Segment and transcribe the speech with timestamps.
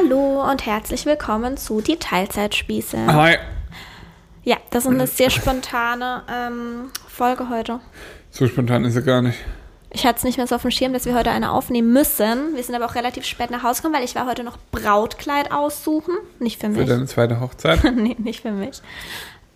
[0.00, 3.06] Hallo und herzlich willkommen zu Die Teilzeitspieße.
[3.12, 3.36] Hi.
[4.44, 7.80] Ja, das ist eine sehr spontane ähm, Folge heute.
[8.30, 9.38] So spontan ist er gar nicht.
[9.90, 12.54] Ich hatte es nicht mehr so auf dem Schirm, dass wir heute eine aufnehmen müssen.
[12.54, 15.50] Wir sind aber auch relativ spät nach Hause gekommen, weil ich war heute noch Brautkleid
[15.50, 16.14] aussuchen.
[16.38, 16.88] Nicht für Für mich.
[16.88, 17.82] deine zweite Hochzeit.
[17.96, 18.80] nee, nicht für mich.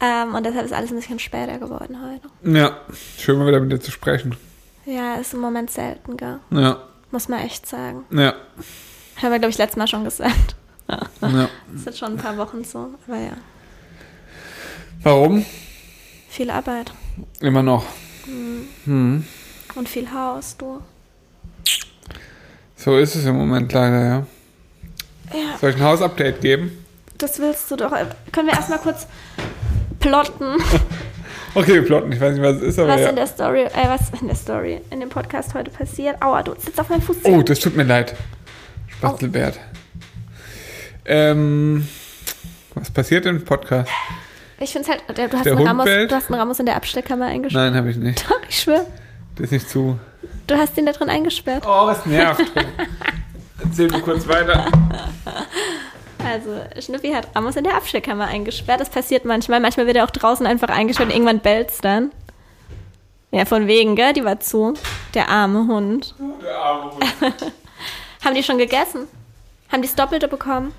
[0.00, 2.56] Ähm, und deshalb ist alles ein bisschen später geworden heute.
[2.58, 2.78] ja,
[3.16, 4.34] schön mal wieder mit dir zu sprechen.
[4.86, 6.40] Ja, ist im Moment selten, gell?
[6.50, 6.82] Ja,
[7.12, 8.04] Muss man echt sagen.
[8.10, 8.34] ja,
[9.22, 10.56] Haben wir, glaube ich, letztes Mal schon gesagt.
[10.88, 10.98] ja.
[11.68, 12.90] Das ist jetzt schon ein paar Wochen so.
[13.06, 13.32] Aber ja,
[15.02, 15.44] Warum?
[16.28, 16.92] viel Arbeit
[17.40, 17.84] Immer noch.
[18.84, 19.24] Hm.
[19.74, 20.80] und viel Haus, du.
[22.76, 24.26] So ist es im Moment leider, ja.
[25.32, 26.84] Ja, Soll ich ein Hausupdate geben?
[27.18, 27.92] das willst du doch.
[28.32, 29.06] Können wir erstmal kurz
[30.00, 30.56] plotten,
[31.54, 32.10] Okay, wir plotten.
[32.12, 33.10] Ich weiß nicht, was es ist, aber was ja.
[33.10, 36.20] in der Story, äh, was in der Story, in dem Podcast heute passiert.
[36.22, 37.18] Aua, du sitzt auf meinem Fuß.
[37.24, 38.14] Oh, das tut mir leid.
[39.08, 39.58] Spastelbert.
[41.04, 41.88] Ähm,
[42.74, 43.90] was passiert im Podcast?
[44.60, 46.10] Ich finde es halt, du hast, Der einen Hund Ramos, bellt?
[46.12, 47.64] du hast einen Ramos in der Abstellkammer eingesperrt.
[47.72, 48.24] Nein, habe ich nicht.
[48.30, 48.86] Doch, ich schwöre.
[49.34, 49.98] Das ist nicht zu.
[50.46, 51.64] Du hast ihn da drin eingesperrt.
[51.66, 52.42] Oh, was nervt.
[53.64, 54.66] Erzähl mir kurz weiter.
[56.24, 58.80] Also, Schnüffi hat Ramos in der Abstellkammer eingesperrt.
[58.80, 59.58] Das passiert manchmal.
[59.58, 62.12] Manchmal wird er auch draußen einfach eingesperrt und irgendwann bellt's dann.
[63.32, 64.12] Ja, von wegen, gell?
[64.12, 64.74] Die war zu.
[65.14, 66.14] Der arme Hund.
[66.40, 67.52] Der arme Hund.
[68.24, 69.06] Haben die schon gegessen?
[69.70, 70.72] Haben die das Doppelte bekommen?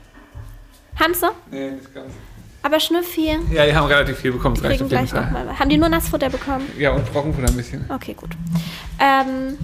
[0.99, 1.27] Haben sie?
[1.51, 2.11] Nee, nicht ganz.
[2.61, 4.55] Aber Schnüffi, Ja, die haben relativ viel bekommen.
[4.55, 5.59] die kriegen gleich nochmal.
[5.59, 6.65] Haben die nur Nassfutter bekommen?
[6.77, 7.85] Ja, und Trockenfutter ein bisschen.
[7.89, 8.29] Okay, gut.
[8.99, 9.57] Ähm,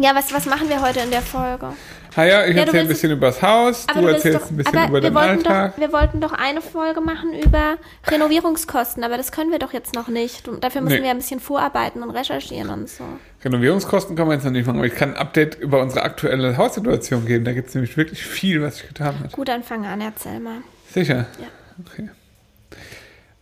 [0.00, 1.74] ja, was, was machen wir heute in der Folge?
[2.16, 4.56] Ha ja, ich Ja, du erzähle ein bisschen über das Haus, du, willst erzählst ein
[4.56, 5.72] bisschen über wir wollten Alltag.
[5.74, 7.76] Doch, wir wollten doch eine Folge machen über
[8.06, 10.46] Renovierungskosten, aber das können wir doch jetzt noch nicht.
[10.48, 11.02] Und dafür müssen Nee.
[11.04, 13.02] wir ein bisschen vorarbeiten und recherchieren und so.
[13.44, 16.56] Renovierungskosten kann man jetzt noch nicht machen, aber ich kann ein Update über unsere aktuelle
[16.56, 17.44] Haussituation geben.
[17.44, 19.32] Da gibt es nämlich wirklich viel, was sich getan hat.
[19.32, 20.58] Gut, dann fang an, erzähl mal.
[20.92, 21.26] Sicher?
[21.40, 21.46] Ja.
[21.84, 22.10] Okay.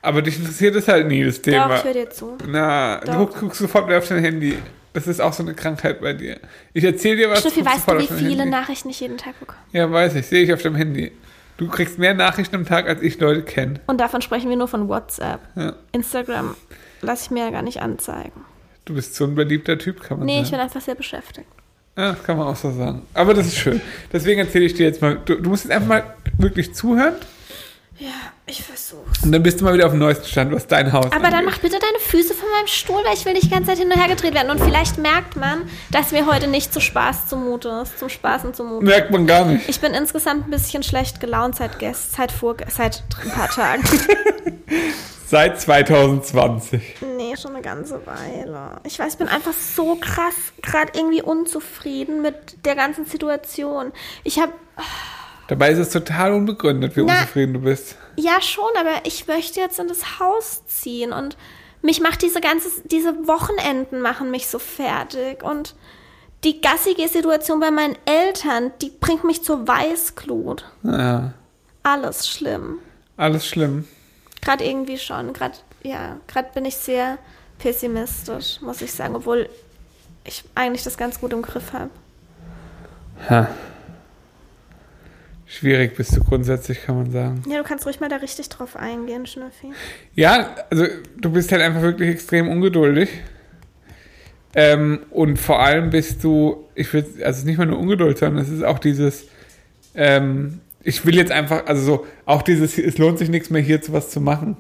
[0.00, 1.68] Aber dich interessiert es halt nie, das Thema.
[1.68, 2.36] Doch, ich höre dir zu.
[2.48, 3.38] Na, du Doch.
[3.38, 4.58] guckst sofort wieder auf dein Handy.
[4.95, 6.39] Das ist auch so eine Krankheit bei dir.
[6.75, 7.41] Ich erzähle dir was.
[7.41, 8.51] Schnüffi, guckst weißt du, wie viele Handy.
[8.51, 9.58] Nachrichten ich jeden Tag bekomme?
[9.73, 10.27] Ja, weiß ich.
[10.27, 11.13] Sehe ich auf deinem Handy.
[11.57, 13.80] Du kriegst mehr Nachrichten am Tag, als ich Leute kenne.
[13.86, 15.41] Und davon sprechen wir nur von WhatsApp.
[15.57, 15.75] Ja.
[15.92, 16.57] Instagram
[17.01, 18.33] lasse ich mir ja gar nicht anzeigen.
[18.85, 20.45] Du bist so ein beliebter Typ, kann man Nee, sagen.
[20.45, 21.47] ich bin einfach sehr beschäftigt.
[21.97, 23.03] Ja, das kann man auch so sagen.
[23.14, 23.80] Aber das ist schön.
[24.13, 27.14] Deswegen erzähle ich dir jetzt mal, du, du musst jetzt einfach mal wirklich zuhören
[28.02, 28.11] Ja,
[28.46, 29.23] ich versuch's.
[29.23, 31.35] und dann bist du mal wieder auf dem neuesten Stand, was dein Haus Aber dann
[31.35, 31.46] angeht.
[31.51, 33.92] mach bitte deine Füße von meinem Stuhl, weil ich will nicht die ganze Zeit hin
[33.92, 34.51] und her gedreht werden.
[34.51, 38.85] Und vielleicht merkt man, dass mir heute nicht zu Spaß zumute ist, zum Spaßen zumute.
[38.85, 39.68] Merkt man gar nicht.
[39.68, 43.83] Ich bin insgesamt ein bisschen schlecht gelaunt seit gest, seit vor, seit ein paar Tagen.
[45.27, 46.96] Seit 2020.
[47.17, 48.80] nee, schon eine ganze Weile.
[48.85, 53.92] Ich weiß, ich bin einfach so krass gerade irgendwie unzufrieden mit der ganzen Situation.
[54.24, 54.52] Ich habe
[55.52, 57.20] Dabei ist es total unbegründet, wie Na.
[57.20, 57.96] unzufrieden du bist.
[58.17, 61.36] ja schon, aber ich möchte jetzt in das Haus ziehen und
[61.83, 65.74] mich macht diese ganze diese Wochenenden machen mich so fertig und
[66.45, 70.64] die gassige Situation bei meinen Eltern, die bringt mich zur Weißglut.
[70.83, 71.35] Ja,
[71.83, 72.79] Alles schlimm.
[73.17, 73.86] alles schlimm.
[74.41, 75.33] Gerade irgendwie schon.
[75.33, 75.55] Gerade,
[75.85, 77.18] ja, gerade bin ich sehr
[77.58, 79.48] pessimistisch, muss ich sagen, obwohl
[80.24, 81.91] ich eigentlich das ganz gut im Griff habe.
[83.29, 83.48] Ha.
[85.52, 87.42] Schwierig bist du grundsätzlich, kann man sagen.
[87.46, 89.73] Ja, du kannst ruhig mal da richtig drauf eingehen, Schnüffi.
[90.14, 90.86] Ja, also
[91.20, 93.11] du bist halt einfach wirklich extrem ungeduldig.
[94.55, 98.17] Ähm, und vor allem bist du, ich will, also es ist nicht mal nur Ungeduld,
[98.17, 99.27] sondern es ist auch dieses,
[99.95, 103.83] ähm, ich will jetzt einfach, also so, auch dieses, es lohnt sich nichts mehr hier
[103.83, 104.57] zu was zu machen.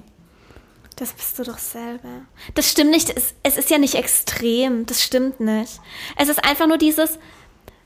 [0.96, 2.26] Das bist du doch selber.
[2.54, 3.16] Das stimmt nicht.
[3.16, 4.84] Es, es ist ja nicht extrem.
[4.84, 5.80] Das stimmt nicht.
[6.18, 7.18] Es ist einfach nur dieses.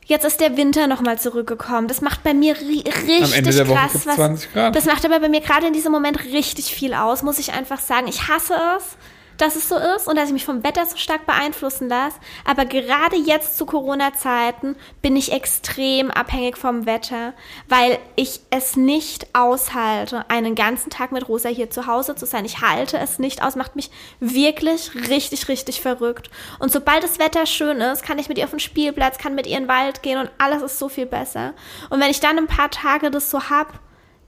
[0.09, 1.89] Jetzt ist der Winter nochmal zurückgekommen.
[1.89, 4.15] Das macht bei mir ri richtig Am Ende der Woche krass gibt's was.
[4.15, 4.77] 20 Grad.
[4.77, 7.81] Das macht aber bei mir gerade in diesem Moment richtig viel aus, muss ich einfach
[7.81, 8.07] sagen.
[8.07, 8.97] Ich hasse es,
[9.39, 12.17] dass es so ist und dass ich mich vom Wetter so stark beeinflussen lasse.
[12.45, 17.35] Aber gerade jetzt zu Corona-Zeiten bin ich extrem abhängig vom Wetter,
[17.69, 22.45] weil ich es nicht aushalte, einen ganzen Tag mit Rosa hier zu Hause zu sein.
[22.45, 23.91] Ich halte es nicht aus, macht mich
[24.21, 26.31] wirklich richtig, richtig verrückt.
[26.59, 29.47] Und sobald das Wetter schön ist, kann ich mit ihr auf den Spielplatz, kann mit
[29.47, 31.55] ihr in den Wald gehen und alles ist so viel besser.
[31.91, 33.81] Und wenn ich dann ein paar Tage das so hab,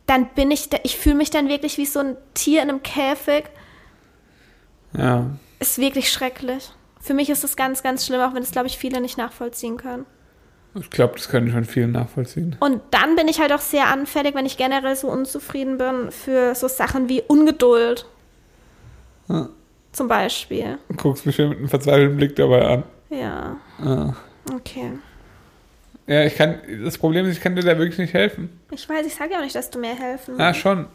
[0.08, 3.44] dann bin ich, ich fühle mich dann wirklich wie so ein Tier in einem Käfig.
[4.96, 5.26] Ja.
[5.60, 6.70] Ist wirklich schrecklich.
[7.00, 9.76] Für mich ist es ganz, ganz schlimm, auch wenn es, glaube ich, viele nicht nachvollziehen
[9.76, 10.04] können.
[10.74, 12.56] Ich glaube, das können schon viele nachvollziehen.
[12.60, 16.54] Und dann bin ich halt auch sehr anfällig, wenn ich generell so unzufrieden bin, für
[16.54, 18.06] so Sachen wie Ungeduld.
[19.28, 19.48] Ja.
[19.92, 20.78] Zum Beispiel.
[20.88, 22.82] Du guckst mich schon mit einem verzweifelten Blick dabei an.
[23.10, 24.14] Ja, Ah.
[24.54, 24.92] okay.
[26.06, 28.60] Ja, ich kann, das Problem ist, ich kann dir da wirklich nicht helfen.
[28.70, 30.60] Ich weiß, ich sage ja auch nicht, dass du mir helfen Ah, musst.
[30.60, 30.86] schon.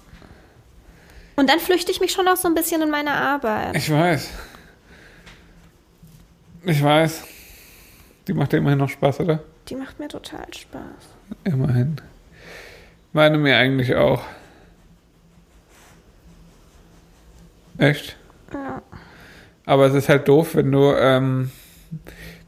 [1.35, 3.75] Und dann flüchte ich mich schon auch so ein bisschen in meine Arbeit.
[3.75, 4.30] Ich weiß.
[6.65, 7.24] Ich weiß.
[8.27, 9.44] Die macht dir immerhin noch Spaß, oder?
[9.68, 10.83] Die macht mir total Spaß.
[11.44, 11.97] Immerhin.
[13.12, 14.24] Meine mir eigentlich auch.
[17.77, 18.15] Echt?
[18.53, 18.81] Ja.
[19.65, 21.51] Aber es ist halt doof, wenn du, ähm,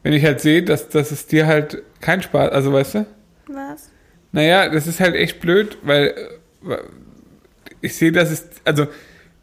[0.03, 3.05] wenn ich halt sehe, dass, dass es dir halt kein Spaß, also weißt du?
[3.47, 3.89] Was?
[4.31, 6.13] Naja, das ist halt echt blöd, weil
[6.67, 6.77] äh,
[7.85, 8.87] ich sehe, dass es, also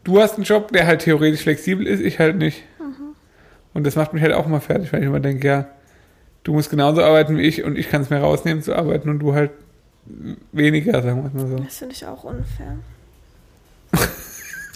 [0.03, 2.63] du hast einen Job, der halt theoretisch flexibel ist, ich halt nicht.
[3.73, 5.65] Und das macht mich halt auch mal fertig, weil ich immer denke, ja,
[6.43, 9.19] du musst genauso arbeiten wie ich und ich kann es mir rausnehmen zu arbeiten und
[9.19, 9.51] du halt
[10.51, 11.63] weniger, sagen wir es mal so.
[11.63, 12.77] Das finde ich auch unfair.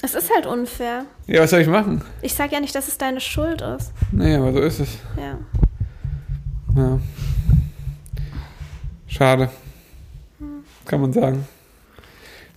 [0.01, 1.05] es ist halt unfair.
[1.27, 2.01] Ja, was soll ich machen?
[2.21, 3.91] Ich sage ja nicht, dass es deine Schuld ist.
[4.11, 4.97] Naja, aber so ist es.
[5.17, 5.37] Ja.
[6.75, 6.99] Ja.
[9.07, 9.49] Schade.
[10.85, 11.45] Kann man sagen.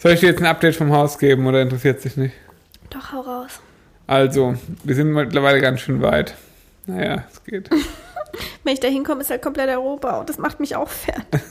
[0.00, 2.34] Soll ich dir jetzt ein Update vom Haus geben oder interessiert sich nicht?
[2.88, 3.60] Doch, hau raus.
[4.06, 6.34] Also, wir sind mittlerweile ganz schön weit.
[6.86, 7.68] Naja, es geht.
[8.64, 10.24] Wenn ich da hinkomme, ist halt komplett der Rohbau.
[10.24, 11.40] Das macht mich auch fertig.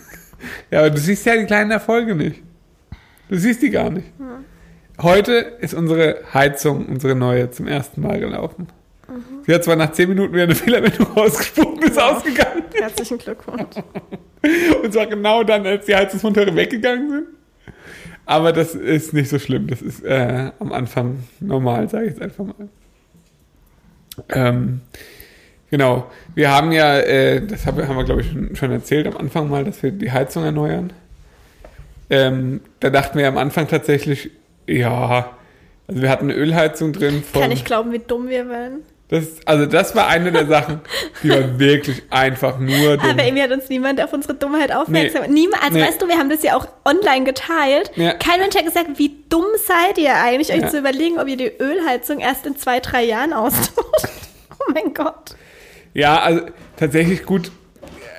[0.72, 2.42] Ja, aber du siehst ja die kleinen Erfolge nicht.
[3.28, 4.08] Du siehst die gar nicht.
[5.02, 8.70] Heute ist unsere Heizung, unsere neue, zum ersten Mal gelaufen.
[9.46, 12.16] Sie hat zwar nach 10 Minuten wieder eine Fehlermeldung rausgespuckt, ist Wow.
[12.16, 12.64] ausgegangen.
[12.74, 13.76] Herzlichen Glückwunsch.
[14.82, 17.28] Und zwar genau dann, als die Heizungsmonteure weggegangen sind.
[18.30, 19.66] Aber das ist nicht so schlimm.
[19.66, 22.70] Das ist äh, am Anfang normal, sage ich jetzt einfach mal.
[24.30, 24.82] Ähm,
[25.72, 26.12] genau.
[26.36, 29.18] Wir haben ja, äh, das haben wir, haben wir glaube ich schon, schon erzählt am
[29.18, 30.94] Anfang mal, dass wir die Heizung erneuern.
[32.12, 34.30] Ähm, da dachten wir am Anfang tatsächlich,
[34.68, 35.36] ja,
[35.88, 37.24] also wir hatten eine Ölheizung drin.
[37.24, 38.82] Von, Kann ich glauben, wie dumm wir werden.
[39.10, 40.82] Das, also das war eine der Sachen,
[41.24, 43.10] die war wirklich einfach nur dumm.
[43.10, 45.32] Aber irgendwie hat uns niemand auf unsere Dummheit aufmerksam.
[45.32, 45.84] Niemand, also Nee.
[45.84, 47.92] weißt du, wir haben das ja auch online geteilt.
[47.96, 48.14] Ja.
[48.14, 50.70] Kein Mensch hat gesagt, wie dumm seid ihr eigentlich, euch Ja.
[50.70, 54.08] zu überlegen, ob ihr die Ölheizung erst in zwei, drei Jahren austauscht.
[54.60, 55.36] oh mein Gott.
[55.96, 56.42] Ja, also
[56.78, 57.52] tatsächlich gut,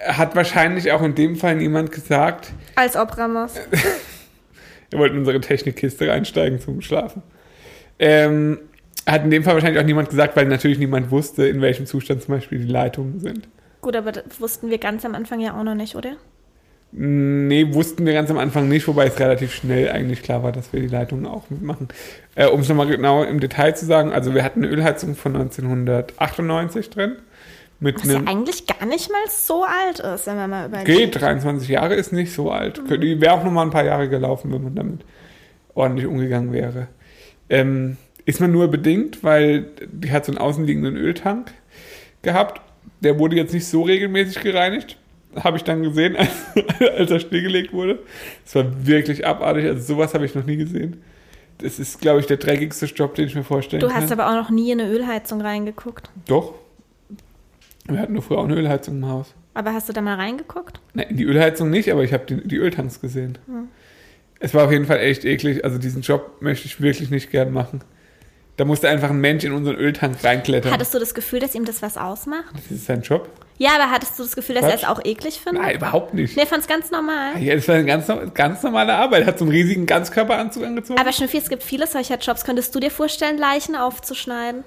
[0.06, 3.52] hat wahrscheinlich auch in dem Fall niemand gesagt, Als ob Ramos.
[4.90, 7.22] wir wollten in unsere Technikkiste reinsteigen zum Schlafen.
[8.00, 8.58] Ähm,
[9.06, 12.23] hat in dem Fall wahrscheinlich auch niemand gesagt, weil natürlich niemand wusste, in welchem Zustand
[12.23, 13.49] zum Beispiel die Leitungen sind.
[13.81, 16.17] Gut, aber das wussten wir ganz am Anfang ja auch noch nicht, oder?
[16.93, 20.73] Nee, wussten wir ganz am Anfang nicht, wobei es relativ schnell eigentlich klar war, dass
[20.73, 21.88] wir die Leitungen auch mitmachen.
[22.35, 25.37] Äh, um es nochmal genau im Detail zu sagen, also wir hatten eine Ölheizung von
[25.37, 27.17] 1998 drin.
[27.82, 30.87] Was ja eigentlich gar nicht mal so alt ist, wenn man mal überlegt.
[30.87, 32.82] Geht, 23 Jahre ist nicht so alt.
[32.91, 35.00] Die wäre auch noch mal ein paar Jahre gelaufen, wenn man damit
[35.75, 36.88] ordentlich umgegangen wäre.
[37.49, 37.97] Ähm,
[38.31, 41.53] ist man nur bedingt, weil die hat so einen außenliegenden Öltank
[42.23, 42.61] gehabt.
[43.00, 44.97] Der wurde jetzt nicht so regelmäßig gereinigt.
[45.37, 46.31] Habe ich dann gesehen, als,
[46.97, 47.99] als er stillgelegt wurde.
[48.44, 49.65] Es war wirklich abartig.
[49.67, 51.03] Also sowas habe ich noch nie gesehen.
[51.59, 53.97] Das ist, glaube ich, der dreckigste Job, den ich mir vorstellen Du kann.
[53.97, 56.11] hast aber auch noch nie in eine Ölheizung reingeguckt.
[56.26, 56.55] Doch.
[57.87, 59.35] Wir hatten nur früher auch eine Ölheizung im Haus.
[59.55, 60.81] Aber hast du da mal reingeguckt?
[60.94, 63.37] Ne, in die Ölheizung nicht, aber ich habe die, die Öltanks gesehen.
[64.38, 65.65] Es war auf jeden Fall echt eklig.
[65.65, 67.81] Also diesen Job möchte ich wirklich nicht gern machen.
[68.61, 70.71] Da musste einfach ein Mensch in unseren Öltank reinklettern.
[70.71, 72.45] Hattest du das Gefühl, dass ihm das was ausmacht?
[72.53, 73.27] das ist sein Job?
[73.57, 75.62] Ja, aber hattest du das Gefühl, dass er es auch eklig findet?
[75.62, 76.37] Nein, überhaupt nicht.
[76.37, 77.43] Nee, fand es ganz normal.
[77.43, 79.25] Ja, das war eine ganz, ganz normale Arbeit.
[79.25, 81.00] Hat so einen riesigen Ganzkörperanzug angezogen.
[81.00, 82.45] Aber Schnüffi, es gibt viele solcher Jobs.
[82.45, 84.62] Könntest du dir vorstellen, Leichen aufzuschneiden?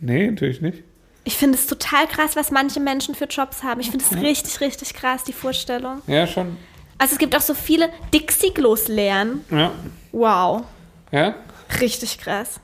[0.00, 0.82] nee, natürlich nicht.
[1.24, 3.80] Ich finde es total krass, was manche Menschen für Jobs haben.
[3.80, 6.02] Ich finde es richtig, richtig krass, die Vorstellung.
[6.06, 6.58] Ja, schon.
[6.98, 9.46] Also es gibt auch so viele Dixie-Klos leeren.
[9.50, 9.72] Ja.
[10.12, 10.64] Wow.
[11.10, 11.36] Ja?
[11.80, 12.60] Richtig krass.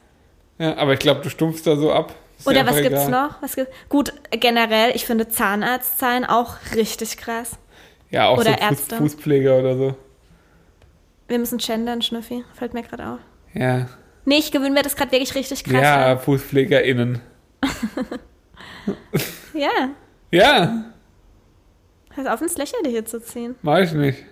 [0.59, 2.15] Ja, aber ich glaube, du stumpfst da so ab.
[2.39, 3.11] Ist Oder was gibt's egal.
[3.29, 3.43] noch?
[3.43, 7.53] Was gibt, gut, generell, ich finde Zahnarzt sein auch richtig krass.
[8.11, 8.97] Ja, auch Oder so Fuß, Ärzte.
[8.97, 9.97] Fußpfleger oder so.
[11.29, 12.45] Wir müssen gendern, Schnüffi.
[12.55, 13.19] Fällt mir gerade auf.
[13.55, 13.89] Ja.
[14.25, 16.19] Nee, ich gewöhne mir das gerade wirklich richtig krass Ja, an.
[16.21, 17.21] FußpflegerInnen.
[19.55, 19.91] Ja.
[20.31, 20.85] Ja,
[22.11, 23.55] Hör auf, ins Lächerliche zu ziehen.
[23.63, 24.25] mach ich nicht.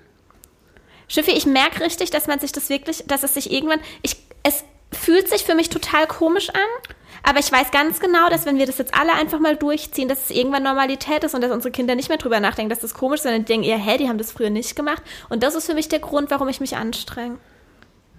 [1.08, 4.64] Schiffi, ich merke richtig, dass man sich das wirklich, dass es sich irgendwann, ich, es
[4.92, 6.92] fühlt sich für mich total komisch an,
[7.24, 10.24] aber ich weiß ganz genau, dass wenn wir das jetzt alle einfach mal durchziehen, dass
[10.24, 13.18] es irgendwann Normalität ist und dass unsere Kinder nicht mehr drüber nachdenken, dass das komisch
[13.18, 15.02] ist, sondern die denken eher, hä, die haben das früher nicht gemacht.
[15.28, 17.38] Und das ist für mich der Grund, warum ich mich anstrenge.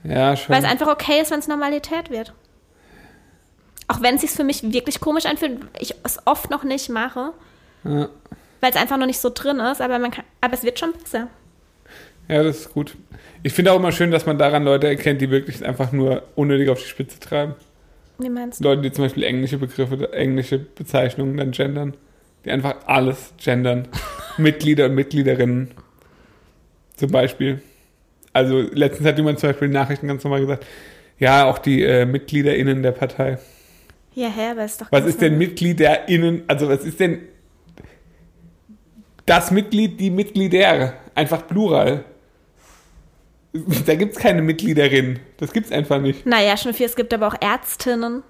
[0.05, 0.55] Ja, schon.
[0.55, 2.33] Weil es einfach okay ist, wenn es Normalität wird.
[3.89, 7.33] Auch wenn es sich für mich wirklich komisch anfühlt, ich es oft noch nicht mache,
[7.83, 8.07] Ja.
[8.61, 10.93] weil es einfach noch nicht so drin ist, aber, man kann, aber es wird schon
[10.93, 11.27] besser.
[12.33, 12.95] Ja, das ist gut.
[13.43, 16.67] Ich finde auch immer schön, dass man daran Leute erkennt, die wirklich einfach nur unnötig
[16.69, 17.53] auf die Spitze treiben.
[18.17, 18.63] Wie meinst du?
[18.63, 21.93] Leute, die zum Beispiel englische Begriffe, englische Bezeichnungen dann gendern.
[22.43, 23.87] Die einfach alles gendern.
[24.39, 25.75] Mitglieder und Mitgliederinnen.
[26.95, 27.61] Zum Beispiel.
[28.33, 30.65] Also letztens hat jemand zum Beispiel in Nachrichten ganz normal gesagt,
[31.19, 33.37] ja, auch die äh, MitgliederInnen der Partei.
[34.15, 35.37] Ja, hä, aber ist doch Was ist denn.
[35.37, 36.45] MitgliederInnen?
[36.47, 37.19] Also was ist denn
[39.27, 40.93] das Mitglied, die Mitglieder?
[41.13, 42.05] Einfach Plural.
[43.85, 45.19] Da gibt es keine Mitgliederin.
[45.37, 46.25] Das gibt's einfach nicht.
[46.25, 46.87] Naja, schon viel.
[46.87, 48.23] Es gibt aber auch Ärztinnen.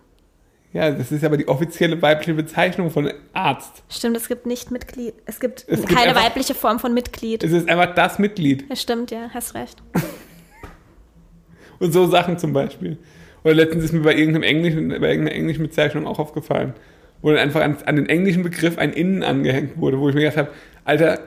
[0.73, 3.83] Ja, das ist aber die offizielle weibliche Bezeichnung von Arzt.
[3.89, 5.13] Stimmt, es gibt nicht Mitglied.
[5.25, 7.43] Es gibt Es gibt keine einfach- weibliche Form von Mitglied.
[7.43, 8.65] Es ist einfach das Mitglied.
[8.69, 9.81] Ja, stimmt, ja, hast recht.
[11.79, 12.97] Und so Sachen zum Beispiel.
[13.43, 16.73] Oder letztens ist mir bei irgendeinem englischen, bei irgendeiner englischen Bezeichnung auch aufgefallen,
[17.21, 20.21] wo dann einfach an, an den englischen Begriff ein Innen angehängt wurde, wo ich mir
[20.21, 20.49] gedacht habe,
[20.85, 21.19] Alter,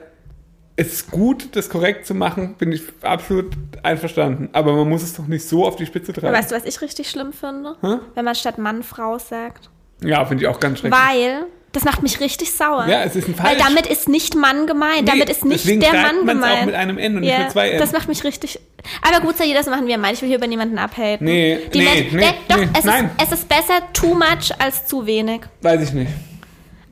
[0.77, 3.47] ist gut, das korrekt zu machen, bin ich absolut
[3.83, 4.49] einverstanden.
[4.53, 6.33] Aber man muss es doch nicht so auf die Spitze treiben.
[6.33, 7.75] weißt du, was ich richtig schlimm finde?
[7.81, 7.95] Hä?
[8.15, 9.69] Wenn man statt Mann Frau sagt.
[10.03, 11.01] Ja, finde ich auch ganz schrecklich.
[11.01, 12.85] Weil, das macht mich richtig sauer.
[12.87, 13.63] Ja, es ist ein Weil falsch.
[13.63, 15.01] damit ist nicht Mann gemeint.
[15.05, 16.43] Nee, damit ist nicht der Mann gemeint.
[16.61, 17.79] auch mit einem N und nicht ja, mit zwei N.
[17.79, 18.59] Das macht mich richtig.
[19.01, 20.13] Aber gut, jeder das machen, er meint.
[20.13, 21.25] Ich will hier über niemanden abhaten.
[21.25, 23.09] Nee, Die nee, Menschen- nee, Nee, doch, nee, es, nein.
[23.19, 25.41] Ist, es ist besser too much als zu wenig.
[25.63, 26.11] Weiß ich nicht.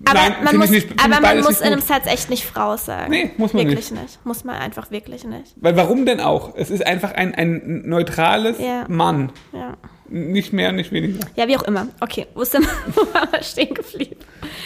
[0.03, 1.03] Aber Nein, man muss, ich nicht.
[1.03, 1.81] aber man muss nicht in einem.
[1.81, 3.09] Satz echt nicht Frau sagen.
[3.11, 4.23] Nee, muss man wirklich nicht.
[4.25, 5.53] Muss man einfach wirklich nicht.
[5.55, 6.53] Weil warum denn auch?
[6.55, 8.85] Es ist einfach ein, ein neutrales Ja.
[8.89, 9.31] Mann.
[9.53, 9.77] Ja.
[10.09, 11.25] Nicht mehr, nicht weniger.
[11.35, 11.87] Ja, wie auch immer.
[12.01, 14.17] Okay, wo, sind, wo waren wir stehen geblieben?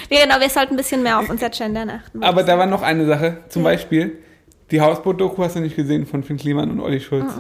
[0.10, 2.24] Ja, genau, wir sollten ein bisschen mehr auf unser Gendern achten.
[2.24, 3.38] Aber da war noch eine Sache.
[3.50, 3.70] Zum Ja.
[3.70, 4.18] Beispiel,
[4.72, 7.32] die Hausboot-Doku hast du nicht gesehen von Finn Kliman und Olli Schulz.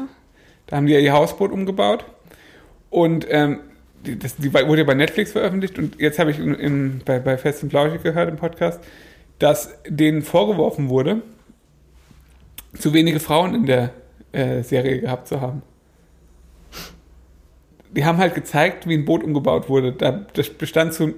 [0.67, 2.05] Da haben die ja ihr Hausboot umgebaut.
[2.89, 3.59] Und ähm,
[4.03, 5.77] das, die wurde ja bei Netflix veröffentlicht.
[5.77, 8.79] Und jetzt habe ich in, in, bei, bei Fest und Flauschig gehört im Podcast,
[9.39, 11.21] dass denen vorgeworfen wurde,
[12.77, 13.91] zu wenige Frauen in der
[14.31, 15.61] äh, Serie gehabt zu haben.
[17.91, 19.93] Die haben halt gezeigt, wie ein Boot umgebaut wurde.
[19.93, 21.15] Da, das bestand zu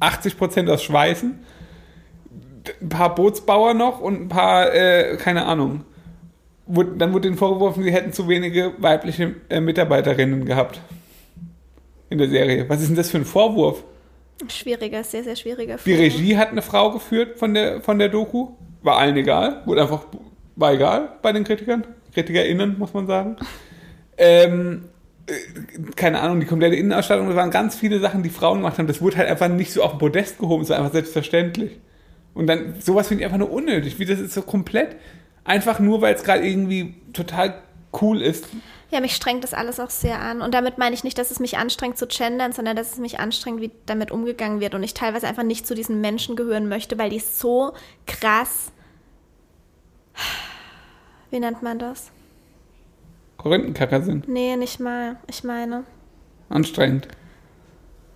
[0.00, 1.38] 80% aus Schweißen
[2.80, 5.84] ein paar Bootsbauer noch und ein paar, äh, keine Ahnung.
[6.66, 10.80] Dann wurde ihnen vorgeworfen, sie hätten zu wenige weibliche äh, Mitarbeiterinnen gehabt.
[12.10, 12.68] In der Serie.
[12.68, 13.84] Was ist denn das für ein Vorwurf?
[14.48, 15.94] Schwieriger, sehr, sehr schwieriger Die.
[15.94, 18.48] Regie hat eine Frau geführt von der, von der Doku.
[18.82, 19.62] War allen egal.
[19.64, 20.06] Wurde einfach,
[20.56, 21.84] war egal bei den Kritikern.
[22.12, 23.36] KritikerInnen, muss man sagen.
[24.18, 24.88] Ähm,
[25.26, 25.32] äh,
[25.96, 28.86] keine Ahnung, die komplette Innenausstattung, das waren ganz viele Sachen, die Frauen gemacht haben.
[28.86, 31.78] Das wurde halt einfach nicht so auf den Podest gehoben, es war einfach selbstverständlich.
[32.34, 33.98] Und dann, sowas finde ich einfach nur unnötig.
[33.98, 34.96] Wie das ist so komplett,
[35.44, 37.54] einfach nur, weil es gerade irgendwie total
[38.00, 38.48] cool ist.
[38.90, 40.42] Ja, mich strengt das alles auch sehr an.
[40.42, 43.20] Und damit meine ich nicht, dass es mich anstrengt zu gendern, sondern dass es mich
[43.20, 44.74] anstrengt, wie damit umgegangen wird.
[44.74, 47.72] Und ich teilweise einfach nicht zu diesen Menschen gehören möchte, weil die so
[48.06, 48.72] krass.
[51.30, 52.10] Wie nennt man das?
[53.36, 54.28] Korinthenkacker sind.
[54.28, 55.16] Nee, nicht mal.
[55.28, 55.84] Ich meine,
[56.48, 57.08] Anstrengend.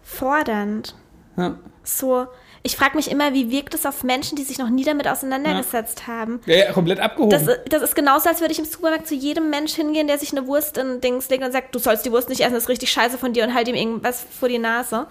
[0.02, 0.97] fordernd.
[1.37, 1.57] Ja.
[1.85, 2.26] So,
[2.66, 6.06] ich frage mich immer, wie wirkt es auf Menschen, die sich noch nie damit auseinandergesetzt
[6.06, 6.40] haben.
[6.47, 7.30] Ja, ja, komplett abgehoben.
[7.30, 10.33] Das, das ist genauso, als würde ich im Supermarkt zu jedem Mensch hingehen, der sich
[10.33, 12.68] eine Wurst in Dings legt und sagt, du sollst die Wurst nicht essen, das ist
[12.71, 15.06] richtig scheiße von dir und halt ihm irgendwas vor die Nase.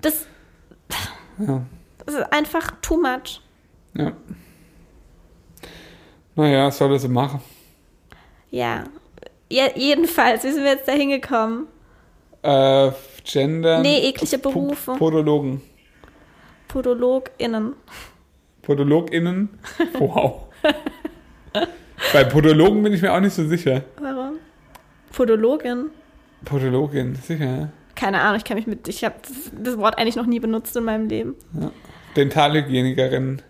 [0.00, 0.26] Das,
[1.38, 1.66] ja.
[2.06, 3.42] das ist einfach too much.
[3.94, 4.12] ja.
[6.34, 7.40] Naja, was soll das so machen?
[8.50, 8.84] Ja.
[9.50, 11.66] ja jedenfalls, wie sind wir jetzt da hingekommen?
[12.42, 12.90] Äh,
[13.24, 13.80] Gender.
[13.80, 14.94] Nee, eklige Berufe.
[14.96, 15.62] Podologen.
[16.68, 17.74] PodologInnen.
[18.62, 19.48] PodologInnen.
[19.98, 20.42] Wow.
[22.12, 23.82] Bei Podologen bin ich mir auch nicht so sicher.
[24.00, 24.34] Warum?
[25.12, 25.90] Podologin?
[26.44, 27.68] Podologin, sicher, ja.
[27.94, 29.14] Keine Ahnung, ich kann mich mit, ich habe
[29.62, 31.34] das, Wort eigentlich noch nie benutzt in meinem Leben.
[32.16, 33.40] Dentalhygienikerin.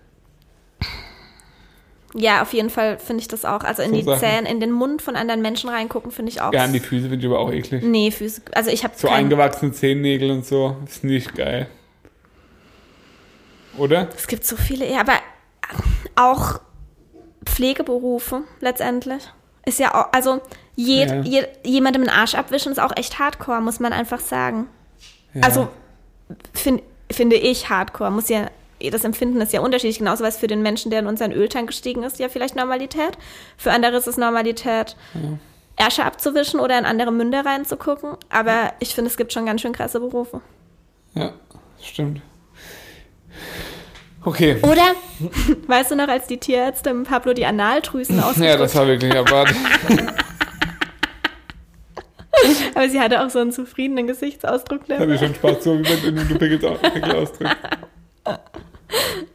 [2.15, 3.65] Ja, auf jeden Fall finde ich das auch.
[3.65, 4.21] Also in So die Sachen.
[4.21, 6.53] Zähne, in den Mund von anderen Menschen reingucken, finde ich auch.
[6.53, 7.83] Ja, an die Füße finde ich aber auch eklig.
[7.83, 8.43] Nee, Füße.
[8.53, 10.77] Also ich habe So kein, eingewachsene Zehennägel und so.
[10.87, 11.67] Ist nicht geil.
[13.79, 14.09] Oder?
[14.17, 15.19] Es gibt so viele, ja, aber
[16.15, 16.61] auch
[17.45, 19.23] Pflegeberufe letztendlich.
[19.65, 20.41] Ist ja auch, also
[20.77, 21.21] jed, Ja.
[21.23, 24.69] Je, jemandem den Arsch abwischen ist auch echt hardcore, muss man einfach sagen.
[25.35, 25.43] Ja.
[25.43, 25.69] Also
[26.53, 28.11] find, finde ich hardcore.
[28.11, 28.49] Muss ja,
[28.91, 29.99] das Empfinden ist ja unterschiedlich.
[29.99, 33.19] Genauso was für den Menschen, der in unseren Öltank gestiegen ist, ja vielleicht Normalität.
[33.57, 34.97] Für andere ist es Normalität,
[35.77, 38.17] Ärsche abzuwischen oder in andere Münder reinzugucken.
[38.29, 40.41] Aber ich finde, es gibt schon ganz schön krasse Berufe.
[41.15, 41.33] Ja,
[41.83, 42.21] stimmt.
[44.25, 44.57] Okay.
[44.63, 44.95] Oder,
[45.69, 49.57] weißt du noch, als die Tierärztin Pablo die Analdrüsen Ja, ausgedrückt das war wirklich erwartet.
[52.75, 54.83] Aber sie hatte auch so einen zufriedenen Gesichtsausdruck.
[54.89, 57.57] Da habe ich schon Spaß, so wie wenn du Pickel, ausdrückst.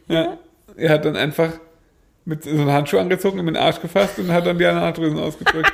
[0.08, 0.38] Ja,
[0.76, 1.50] er hat dann einfach
[2.24, 5.72] mit so einem Handschuh angezogen mit den Arsch gefasst und hat dann die Analdrüsen ausgedrückt.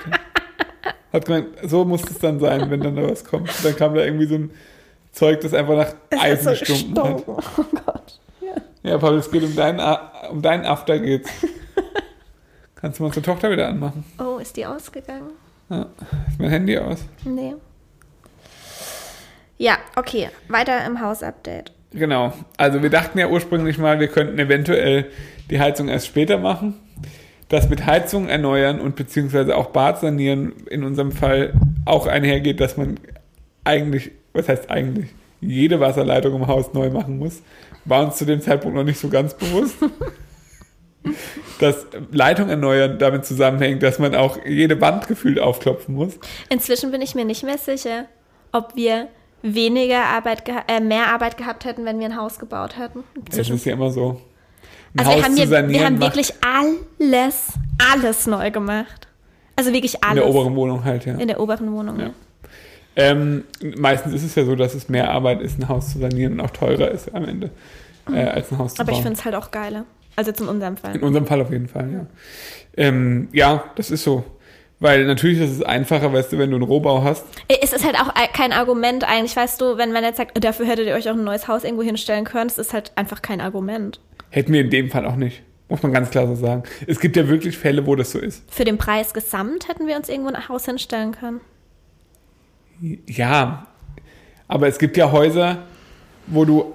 [1.12, 3.48] Hat gemeint, so muss es dann sein, wenn dann da was kommt.
[3.48, 4.50] Und dann kam da irgendwie so ein
[5.12, 7.16] Zeug, das einfach nach Eisen so gestunken hat.
[7.16, 7.42] gestorben.
[7.58, 8.17] Oh Gott.
[8.88, 8.98] Ja.
[8.98, 9.80] Paul, es geht um deinen,
[10.30, 11.30] um deinen After geht's.
[12.76, 14.04] Kannst du mal unsere Tochter wieder anmachen?
[14.18, 15.30] Oh, ist die ausgegangen?
[15.68, 15.86] Ja,
[16.28, 17.04] ist mein Handy aus.
[17.24, 17.54] Nee.
[19.58, 20.30] Ja, okay.
[20.48, 21.72] Weiter im Hausupdate.
[21.92, 22.32] Genau.
[22.56, 25.10] Also wir dachten ja ursprünglich mal, wir könnten eventuell
[25.50, 26.74] die Heizung erst später machen.
[27.48, 31.54] Das mit Heizung erneuern und beziehungsweise auch Bad sanieren in unserem Fall
[31.86, 33.00] auch einhergeht, dass man
[33.64, 35.08] eigentlich, was heißt eigentlich,
[35.40, 37.42] jede Wasserleitung im Haus neu machen muss.
[37.84, 39.76] War uns zu dem Zeitpunkt noch nicht so ganz bewusst.
[41.60, 46.18] dass Leitung erneuern damit zusammenhängt, dass man auch jede Wand gefühlt aufklopfen muss.
[46.50, 48.06] Inzwischen bin ich mir nicht mehr sicher,
[48.52, 49.08] ob wir
[49.42, 53.04] weniger Arbeit, äh, mehr Arbeit gehabt hätten, wenn wir ein Haus gebaut hätten.
[53.14, 53.56] Das Inzwischen.
[53.56, 54.20] ist ja immer so.
[54.94, 57.52] Ein Also wir Haus haben, zu hier, wir haben wirklich alles,
[57.92, 59.06] alles neu gemacht.
[59.56, 60.24] Also wirklich in alles.
[60.24, 61.14] der oberen Wohnung halt, ja.
[61.14, 62.06] In der oberen Wohnung, Ja.
[62.06, 62.12] ja.
[62.98, 63.44] Ähm,
[63.76, 66.40] meistens ist es ja so, dass es mehr Arbeit ist, ein Haus zu sanieren und
[66.40, 67.50] auch teurer ist am Ende,
[68.12, 69.04] äh, als ein Haus zu Aber ich bauen.
[69.04, 69.84] finde es halt auch geiler.
[70.16, 70.96] Also jetzt in unserem Fall.
[70.96, 72.06] In unserem Fall auf jeden Fall, ja.
[72.76, 74.24] Ähm, ja, das ist so.
[74.80, 77.24] Weil natürlich ist es einfacher, weißt du, wenn du einen Rohbau hast.
[77.62, 80.86] Es ist halt auch kein Argument eigentlich, weißt du, wenn man jetzt sagt, dafür hättet
[80.88, 84.00] ihr euch auch ein neues Haus irgendwo hinstellen können, es ist halt einfach kein Argument.
[84.30, 85.42] Hätten wir in dem Fall auch nicht.
[85.68, 86.62] Muss man ganz klar so sagen.
[86.86, 88.42] Es gibt ja wirklich Fälle, wo das so ist.
[88.52, 91.40] Für den Preis gesamt hätten wir uns irgendwo ein Haus hinstellen können.
[92.80, 93.66] Ja,
[94.46, 95.64] aber es gibt ja Häuser,
[96.26, 96.74] wo du,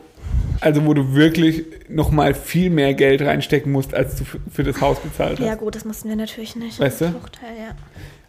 [0.60, 5.00] also wo du wirklich nochmal viel mehr Geld reinstecken musst, als du für, das Haus
[5.00, 5.46] bezahlt hast.
[5.46, 6.80] Ja gut, das mussten wir natürlich nicht.
[6.80, 7.12] Weißt du?
[7.12, 7.76] Bruchteil, ja.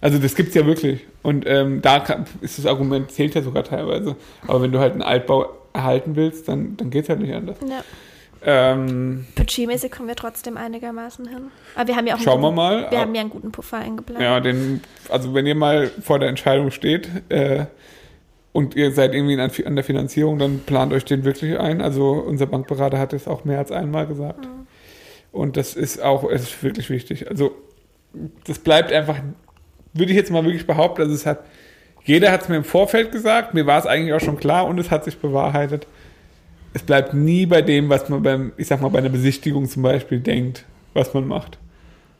[0.00, 1.00] Also das gibt's ja wirklich.
[1.22, 1.98] Und ähm, da
[2.40, 4.16] ist das Argument, zählt ja sogar teilweise.
[4.46, 7.56] Aber wenn du halt einen Altbau erhalten willst, dann, dann geht's halt nicht anders.
[7.66, 7.82] ja.
[8.46, 11.50] Ähm, Budgetmäßig kommen wir trotzdem einigermaßen hin.
[11.74, 12.90] Aber wir haben ja auch einen Schauen wir guten, mal.
[12.90, 14.20] Wir haben ja einen guten Puffer eingeplant.
[14.20, 17.66] ja, den, also wenn ihr mal vor der Entscheidung steht äh,
[18.52, 21.80] und ihr seid irgendwie an, an der Finanzierung, dann plant euch den wirklich ein.
[21.80, 24.46] Also unser Bankberater hat es auch mehr als einmal gesagt.
[25.32, 27.28] Und das ist auch, es ist wirklich wichtig.
[27.28, 27.52] Also
[28.46, 29.16] das bleibt einfach,
[29.92, 31.40] würde ich jetzt mal wirklich behaupten, also es hat,
[32.04, 34.78] jeder hat es mir im Vorfeld gesagt, mir war es eigentlich auch schon klar und
[34.78, 35.86] es hat sich bewahrheitet.
[36.74, 39.82] Es bleibt nie bei dem, was man beim, ich sag mal, bei einer Besichtigung zum
[39.82, 41.58] Beispiel denkt, was man macht.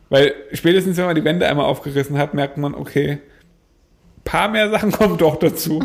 [0.08, 3.18] Weil spätestens, wenn man die Wände einmal aufgerissen hat, merkt man, okay,
[4.24, 5.82] paar mehr Sachen kommen doch dazu.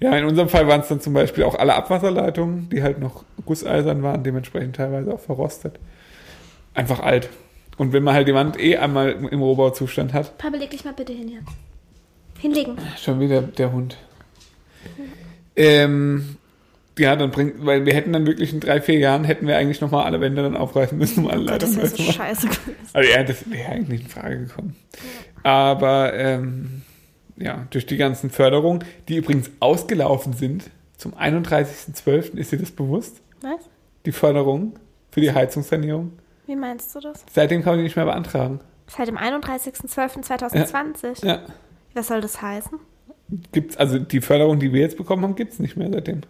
[0.00, 3.24] Ja, in unserem Fall waren es dann zum Beispiel auch alle Abwasserleitungen, die halt noch
[3.46, 5.78] gusseisern waren, dementsprechend teilweise auch verrostet.
[6.74, 7.30] Einfach alt.
[7.78, 10.92] Und wenn man halt die Wand eh einmal im Rohbauzustand hat, Papa, leg dich mal
[10.92, 11.48] bitte hin jetzt.
[12.38, 12.76] Hinlegen.
[12.98, 13.96] schon wieder der Hund.
[15.56, 16.36] Ähm,
[16.98, 19.80] ja, dann bringt, weil wir hätten dann wirklich in drei, vier Jahren hätten wir eigentlich
[19.80, 22.12] nochmal alle Wände dann aufreißen müssen, um alle Oh Gott, das wäre so machen.
[22.14, 22.76] scheiße gewesen.
[22.92, 24.76] Also ja, das wäre eigentlich in Frage gekommen.
[25.42, 26.82] Aber ähm,
[27.36, 30.64] ja, durch die ganzen Förderungen, die übrigens ausgelaufen sind,
[30.96, 32.36] zum 31.12.
[32.36, 33.20] ist dir das bewusst?
[33.42, 33.60] Was?
[34.06, 34.74] Die Förderung
[35.10, 36.12] für die Heizungssanierung.
[36.46, 37.24] Wie meinst du das?
[37.32, 38.60] Seitdem kann man die nicht mehr beantragen.
[38.86, 41.26] Seit dem 31.12.2020.
[41.26, 41.40] Ja.
[41.94, 42.78] Was soll das heißen?
[43.52, 46.20] Gibt's, also die Förderung, die wir jetzt bekommen haben, gibt es nicht mehr seitdem.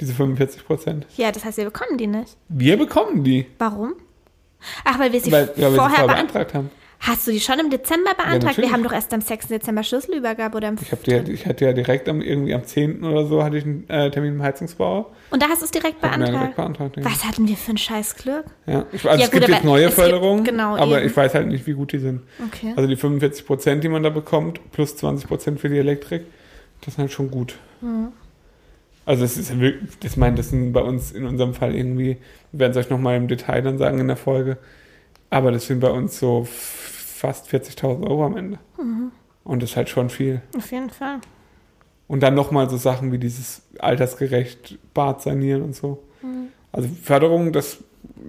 [0.00, 1.06] Diese 45 Prozent.
[1.16, 2.36] Ja, das heißt, wir bekommen die nicht.
[2.48, 3.94] Wir bekommen die, Warum?
[4.84, 6.70] Ach, weil wir sie weil, ja, weil wir sie vorher vorher beantragt haben.
[7.00, 8.42] Hast du die schon im Dezember beantragt?
[8.42, 8.72] wir natürlich.
[8.72, 9.46] haben doch erst am 6.
[9.46, 12.64] Dezember Schlüsselübergabe oder im Ich, hab die, ja- ich hatte ja direkt am, irgendwie am
[12.64, 13.04] 10.
[13.04, 15.06] oder so hatte ich einen äh, Termin im Heizungsbauer.
[15.30, 16.32] Und da hast du es direkt mir beantragt.
[16.34, 16.96] direkt beantragt.
[16.96, 17.04] Ja.
[17.04, 18.44] Was hatten wir für ein scheiß Glück?
[18.66, 21.06] Ja, ich, also Ja, es gut, gibt jetzt neue Förderungen, genau, aber eben.
[21.08, 22.22] ich weiß halt nicht, wie gut die sind.
[22.44, 22.72] Okay.
[22.74, 26.24] Also die 45 Prozent, die man da bekommt, plus 20 Prozent für die Elektrik,
[26.80, 27.54] das ist halt schon gut.
[27.80, 28.08] Mhm.
[29.08, 32.18] Also das ist wirklich, das meine, das sind bei uns in unserem Fall irgendwie,
[32.52, 34.58] wir werden es euch nochmal im Detail dann sagen in der Folge,
[35.30, 38.58] aber das sind bei uns so fast 40.000 Euro am Ende.
[38.76, 39.10] Mhm.
[39.44, 40.42] Und das ist halt schon viel.
[40.54, 41.20] Auf jeden Fall.
[42.06, 46.02] Und dann nochmal so Sachen wie dieses altersgerecht Bad sanieren und so.
[46.20, 46.48] Mhm.
[46.70, 47.78] Also Förderung, das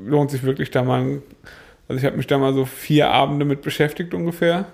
[0.05, 1.21] lohnt sich wirklich da mal.
[1.89, 4.67] Also ich habe mich da mal so vier Abende mit beschäftigt ungefähr.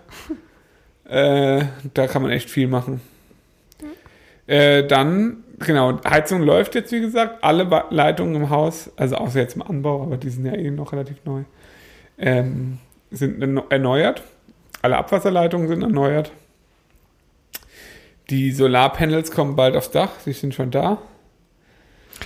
[1.06, 1.64] äh,
[1.96, 3.02] da kann man echt viel machen.
[4.48, 9.56] Äh, dann, genau, Heizung läuft jetzt, wie gesagt, alle Leitungen im Haus, also außer jetzt
[9.56, 11.44] im Anbau, aber die sind ja eh noch relativ neu,
[12.18, 12.80] ähm,
[13.12, 14.24] sind erneu- erneuert.
[14.82, 16.32] Alle Abwasserleitungen sind erneuert.
[18.30, 20.98] Die Solarpanels kommen bald aufs Dach, sie sind schon da.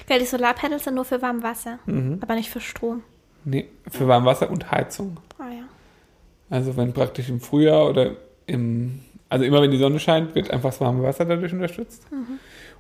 [0.08, 2.20] Weil die Solarpanels sind nur für Warmwasser, Mhm.
[2.22, 3.04] aber nicht für Strom.
[3.46, 5.18] Nee, für Warmwasser und Heizung.
[5.38, 5.63] Ah ja.
[6.50, 8.12] Also wenn praktisch im Frühjahr oder
[8.46, 12.06] im, also immer wenn die Sonne scheint, wird einfach das warme Wasser dadurch unterstützt.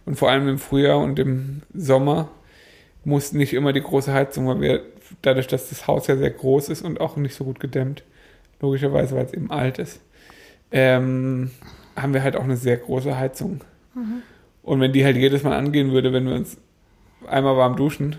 [0.05, 2.29] Und vor allem im Frühjahr und im Sommer
[3.03, 4.81] muss nicht immer die große Heizung, weil wir
[5.21, 8.03] dadurch, dass das Haus ja sehr groß ist und auch nicht so gut gedämmt,
[8.59, 10.01] logischerweise, weil es eben alt ist,
[10.71, 11.51] ähm,
[11.95, 13.61] haben wir halt auch eine sehr große Heizung.
[14.63, 16.57] Und wenn die halt jedes Mal angehen würde, wenn wir uns
[17.27, 18.17] einmal warm duschen,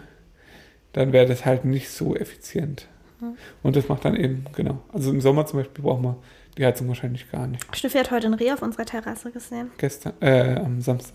[0.92, 2.88] dann wäre das halt nicht so effizient.
[3.20, 3.36] Hm.
[3.62, 4.82] Und das macht dann eben, genau.
[4.92, 6.16] Also im Sommer zum Beispiel brauchen wir
[6.58, 7.64] die Heizung wahrscheinlich gar nicht.
[7.76, 9.70] Schnüffi hat heute ein Reh auf unserer Terrasse gesehen.
[9.78, 11.14] Gestern, äh, am Samstag.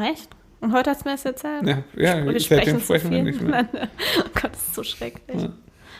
[0.00, 0.28] Echt?
[0.60, 1.66] Und heute hast du mir das erzählt?
[1.66, 3.68] Ja, ja wir seitdem sprechen sprechen wir viel nicht mehr.
[4.20, 5.42] Oh Gott, das ist so schrecklich.
[5.42, 5.52] Ja.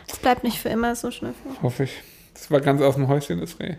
[0.09, 1.49] Es bleibt nicht für immer so, Schnüffi.
[1.63, 2.03] Hoffe ich.
[2.35, 3.77] Das war ganz aus dem Häuschen, das Reh.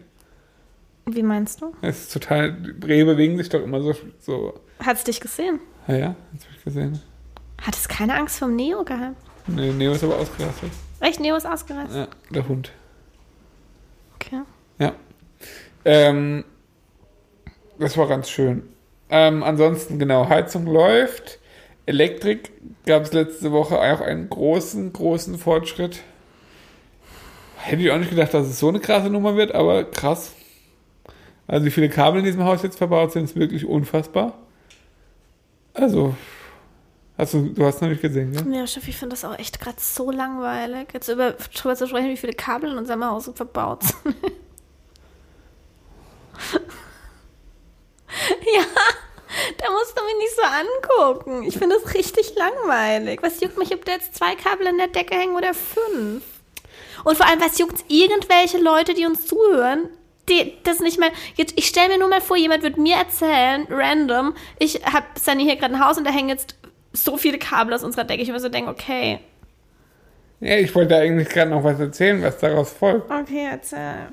[1.05, 1.73] Wie meinst du?
[1.81, 5.59] Es ist total, die Rehe bewegen sich doch immer so, so, Hat es dich gesehen?
[5.87, 7.01] ah ja, das habe ich gesehen.
[7.61, 9.17] Hat es keine Angst vom Neo gehabt?
[9.47, 10.71] Nee, Neo ist aber ausgerastet.
[10.99, 11.93] Echt, Neo ist ausgereist?
[11.93, 12.71] Ja, der Hund.
[14.15, 14.41] Okay.
[14.79, 14.93] Ja.
[15.83, 16.45] Ähm,
[17.77, 18.72] das war ganz schön.
[19.15, 21.37] Ähm, ansonsten, genau, Heizung läuft.
[21.85, 22.49] Elektrik
[22.87, 26.01] gab es letzte Woche auch einen großen, großen Fortschritt.
[27.57, 30.31] Hätte ich auch nicht gedacht, dass es so eine krasse Nummer wird, aber krass.
[31.45, 34.33] Also wie viele Kabel in diesem Haus jetzt verbaut sind, ist wirklich unfassbar.
[35.75, 36.15] Also,
[37.15, 38.57] hast du, du hast noch nicht gesehen, ne?
[38.57, 42.09] Ja, Chef, ich finde das auch echt gerade so langweilig, jetzt über drüber zu sprechen,
[42.09, 44.15] wie viele Kabel in unserem Haus verbaut sind.
[48.55, 48.63] ja,
[49.57, 51.43] da musst du mich nicht so angucken.
[51.43, 53.21] Ich finde das richtig langweilig.
[53.21, 56.23] Was juckt mich, ob da jetzt zwei Kabel in der Decke hängen oder fünf?
[57.03, 59.89] Und vor allem, was juckt irgendwelche Leute, die uns zuhören,
[60.29, 61.11] die das nicht mal.
[61.35, 65.43] Jetzt, ich stelle mir nur mal vor, jemand wird mir erzählen, random, ich habe Sunny
[65.43, 66.55] hier gerade ein Haus und da hängen jetzt
[66.93, 68.21] so viele Kabel aus unserer Decke.
[68.21, 69.19] Ich immer so denke, okay.
[70.39, 73.09] Ja, ich wollte eigentlich gerade noch was erzählen, was daraus folgt.
[73.09, 74.09] Okay, erzähl.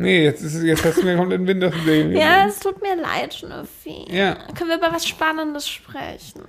[0.00, 2.46] Nee, jetzt, ist, es- jetzt hast du mir komplett den Wind aus dem Segel Ja,
[2.46, 4.06] es tut mir leid, Schnüffi.
[4.08, 4.36] Ja.
[4.56, 6.42] Können wir über was Spannendes sprechen?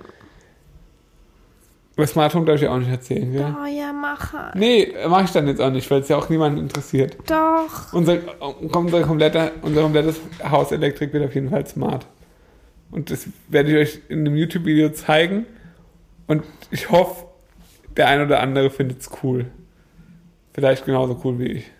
[1.96, 3.56] Über Smart Home darf ich auch nicht erzählen, gell?
[3.60, 4.54] Oh ja, mach halt.
[4.54, 7.16] Nee, mache ich dann jetzt auch nicht, weil es ja auch niemanden interessiert.
[7.26, 7.92] Doch.
[7.92, 8.18] Unser,
[8.60, 12.06] unser, komplette, unser komplettes Haus Elektrik wird auf jeden Fall smart.
[12.92, 15.44] Und das werde ich euch in einem YouTube-Video zeigen.
[16.28, 17.26] Und ich hoffe,
[17.96, 19.46] der ein oder andere findet es cool.
[20.54, 21.70] Vielleicht genauso cool wie ich.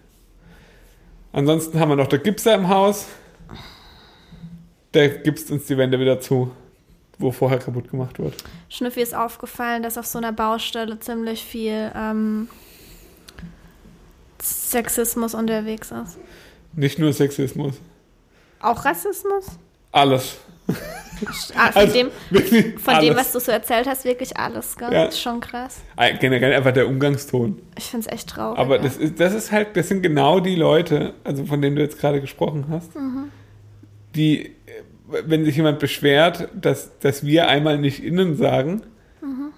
[1.32, 3.06] Ansonsten haben wir noch der Gipser im Haus.
[4.94, 6.50] Der gipst uns die Wände wieder zu,
[7.18, 8.34] wo vorher kaputt gemacht wurde.
[8.68, 12.48] Schnüffi ist aufgefallen, dass auf so einer Baustelle ziemlich viel ähm,
[14.42, 16.18] Sexismus unterwegs ist.
[16.72, 17.74] Nicht nur Sexismus.
[18.60, 19.46] Auch Rassismus?
[19.92, 20.38] Alles.
[21.56, 22.10] Ah, von Also, dem,
[22.78, 23.08] von alles.
[23.08, 24.92] dem, was du so erzählt hast, wirklich alles, gell?
[24.92, 25.04] Ja.
[25.04, 25.80] Ist schon krass.
[25.96, 27.60] Äh, Generell einfach der Umgangston.
[27.76, 28.58] Ich finde es echt traurig.
[28.58, 28.82] Aber ja.
[28.82, 31.98] das ist, das ist halt, das sind genau die Leute, also von denen du jetzt
[32.00, 33.30] gerade gesprochen hast, Mhm.
[34.14, 34.52] die, äh,
[35.26, 38.82] wenn sich jemand beschwert, dass, dass wir einmal nicht innen sagen,
[39.20, 39.52] Mhm.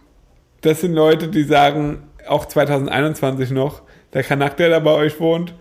[0.62, 5.55] das sind Leute, die sagen, auch 2021 noch, der Kanak, der da bei euch wohnt,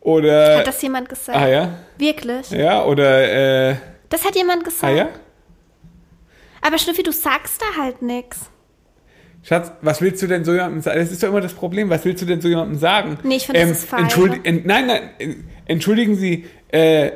[0.00, 1.38] oder, Hat das jemand gesagt?
[1.38, 2.50] ah ja, Wirklich?
[2.50, 3.76] ja, oder, äh,
[4.10, 4.96] Das hat jemand ah gesagt.
[4.96, 5.08] ja,
[6.66, 8.50] Aber Schnüffi, du sagst da halt nichts.
[9.42, 10.98] Schatz, was willst du denn so jemandem sagen?
[10.98, 11.90] Das ist doch immer das Problem.
[11.90, 13.18] Was willst du denn so jemandem sagen?
[13.22, 14.04] Nee, ich finde, das ist feige.
[14.04, 15.34] entschuldi- ent, Nein, nein, äh,
[15.66, 17.12] entschuldigen Sie, äh,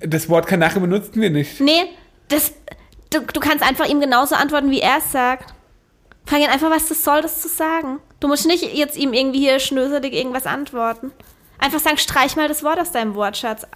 [0.00, 1.60] das Wort Kanache benutzten wir nicht.
[1.60, 1.82] Nee,
[2.28, 2.54] das,
[3.10, 5.52] du, du kannst einfach ihm genauso antworten, wie er es sagt.
[6.24, 7.98] Frag ihn einfach, was das soll, das zu sagen.
[8.20, 11.12] Du musst nicht jetzt ihm irgendwie hier schnöselig irgendwas antworten.
[11.58, 13.66] Einfach sagen, streich mal das Wort aus deinem Wortschatz.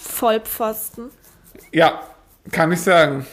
[0.00, 1.10] Vollpfosten.
[1.72, 2.00] Ja,
[2.52, 3.26] kann ich sagen.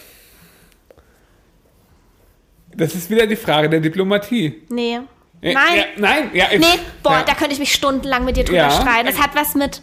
[2.76, 4.62] Das ist wieder die Frage der Diplomatie.
[4.70, 5.00] Nee.
[5.42, 5.54] Nein.
[5.54, 6.46] Ja, nein, ja.
[6.52, 6.66] ich- Nee,
[7.04, 7.24] boah, ja.
[7.24, 8.72] da könnte ich mich stundenlang mit dir drüber Ja.
[8.72, 9.08] streiten.
[9.08, 9.82] Das hat was mit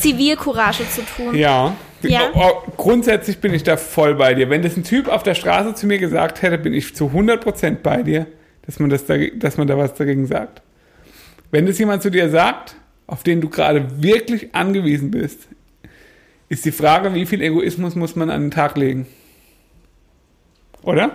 [0.00, 1.34] Zivilcourage zu tun.
[1.36, 1.74] Ja.
[2.02, 2.30] Ja.
[2.32, 4.48] Oh, oh, grundsätzlich bin ich da voll bei dir.
[4.50, 7.82] Wenn das ein Typ auf der Straße zu mir gesagt hätte, bin ich zu 100%
[7.82, 8.26] bei dir,
[8.66, 10.62] dass man, das da, dass man da was dagegen sagt.
[11.50, 12.76] Wenn das jemand zu dir sagt,
[13.08, 15.48] auf den du gerade wirklich angewiesen bist,
[16.48, 19.06] ist die Frage, wie viel Egoismus muss man an den Tag legen?
[20.88, 21.10] Oder?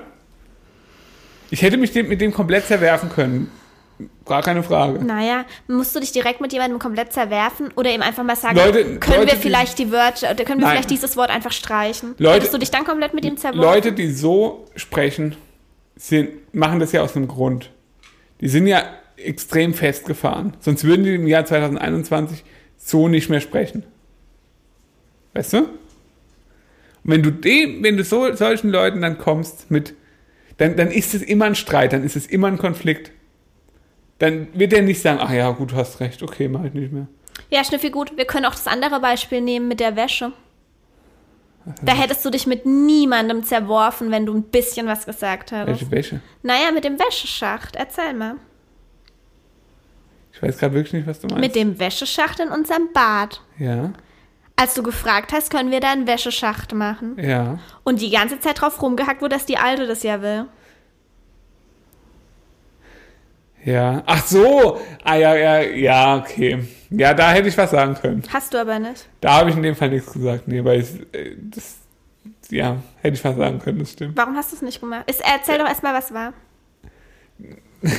[1.50, 3.50] Ich hätte mich dem, mit dem komplett zerwerfen können.
[4.24, 5.04] Gar keine Frage.
[5.04, 9.00] Naja, musst du dich direkt mit jemandem komplett zerwerfen oder ihm einfach mal sagen, Leute-
[9.00, 10.76] können Leute, wir vielleicht die Wörter, oder können wir Nein.
[10.76, 12.14] vielleicht dieses Wort einfach streichen?
[12.20, 13.62] Leute- Hättest du dich dann komplett mit ihm zerworfen?
[13.64, 15.36] Leute, die so sprechen,
[15.96, 17.72] sind, machen das ja aus einem Grund.
[18.42, 18.84] Die sind ja
[19.18, 20.54] extrem festgefahren.
[20.60, 22.44] Sonst würden die im Jahr 2021
[22.78, 23.84] so nicht mehr sprechen.
[25.34, 25.68] Weißt du?
[27.04, 29.94] Wenn du dem, wenn du so, solchen Leuten dann kommst mit,
[30.58, 33.12] dann, dann ist es immer ein Streit, dann ist es immer ein Konflikt.
[34.20, 36.94] Dann wird er nicht sagen, ach ja, gut, du hast recht, okay, mach ich nicht
[36.94, 37.08] mehr.
[37.50, 38.16] Ja, Schnüffi, gut.
[38.16, 40.32] Wir können auch das andere Beispiel nehmen mit der Wäsche.
[41.82, 45.82] Da hättest du dich mit niemandem zerworfen, wenn du ein bisschen was gesagt hättest.
[45.82, 46.20] Welche Wäsche?
[46.42, 47.76] Naja, mit dem Wäscheschacht.
[47.76, 48.36] Erzähl mal.
[50.34, 51.40] Ich weiß gerade wirklich nicht, was du meinst.
[51.40, 53.42] Mit dem Wäscheschacht in unserem Bad.
[53.60, 53.94] ja,
[54.56, 57.18] Als du gefragt hast, können wir da einen Wäscheschacht machen.
[57.20, 57.60] ja.
[57.84, 60.46] Und die ganze Zeit drauf rumgehackt wurde, dass die Alte das ja will.
[63.66, 64.04] Ja.
[64.06, 64.80] Ach so.
[65.04, 66.66] Ah ja, ja, ja, okay.
[66.90, 68.22] Ja, da hätte ich was sagen können.
[68.32, 69.08] Hast du aber nicht.
[69.22, 70.48] Da habe ich in dem Fall nichts gesagt.
[70.48, 71.78] Nee, weil ich, äh, das,
[72.50, 74.16] ja, hätte ich was sagen können, das stimmt.
[74.18, 75.10] Warum hast du es nicht gemacht?
[75.10, 76.34] Ist, erzähl doch erstmal, was war.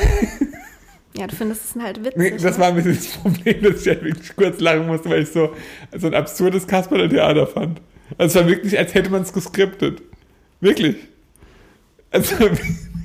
[1.17, 2.17] ja, du findest es halt witzig.
[2.17, 2.59] Nee, das ne?
[2.59, 5.55] war ein bisschen das Problem, dass ich halt wirklich kurz lachen musste, weil ich so,
[5.97, 7.81] so ein absurdes Kasperler Theater fand.
[8.19, 10.03] Also es war wirklich, als hätte man es geskriptet.
[10.61, 10.97] Wirklich.
[12.11, 12.35] Also,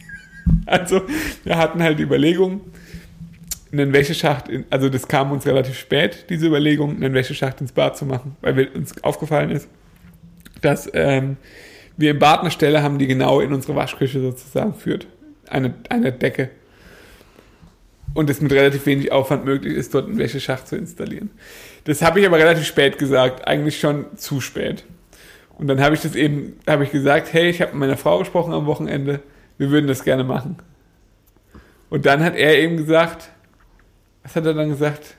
[0.65, 1.02] also,
[1.43, 2.62] wir hatten halt die Überlegung,
[3.72, 7.98] einen Wäscheschacht, in, also das kam uns relativ spät, diese Überlegung, einen Wäscheschacht ins Bad
[7.98, 9.69] zu machen, weil wir, uns aufgefallen ist,
[10.62, 11.38] dass ähm,
[11.98, 15.08] wir im Bad eine Stelle haben, die genau in unsere Waschküche sozusagen führt.
[15.48, 16.50] Eine, eine Decke.
[18.13, 21.30] Und es mit relativ wenig Aufwand möglich ist, dort einen Wäscheschacht zu installieren.
[21.86, 24.84] Das habe ich aber relativ spät gesagt, eigentlich schon zu spät.
[25.58, 28.19] Und dann habe ich das eben, habe ich gesagt, hey, ich habe mit meiner Frau
[28.19, 29.19] gesprochen am Wochenende,
[29.58, 30.58] wir würden das gerne machen.
[31.89, 33.30] Und dann hat er eben gesagt,
[34.24, 35.15] was hat er dann gesagt?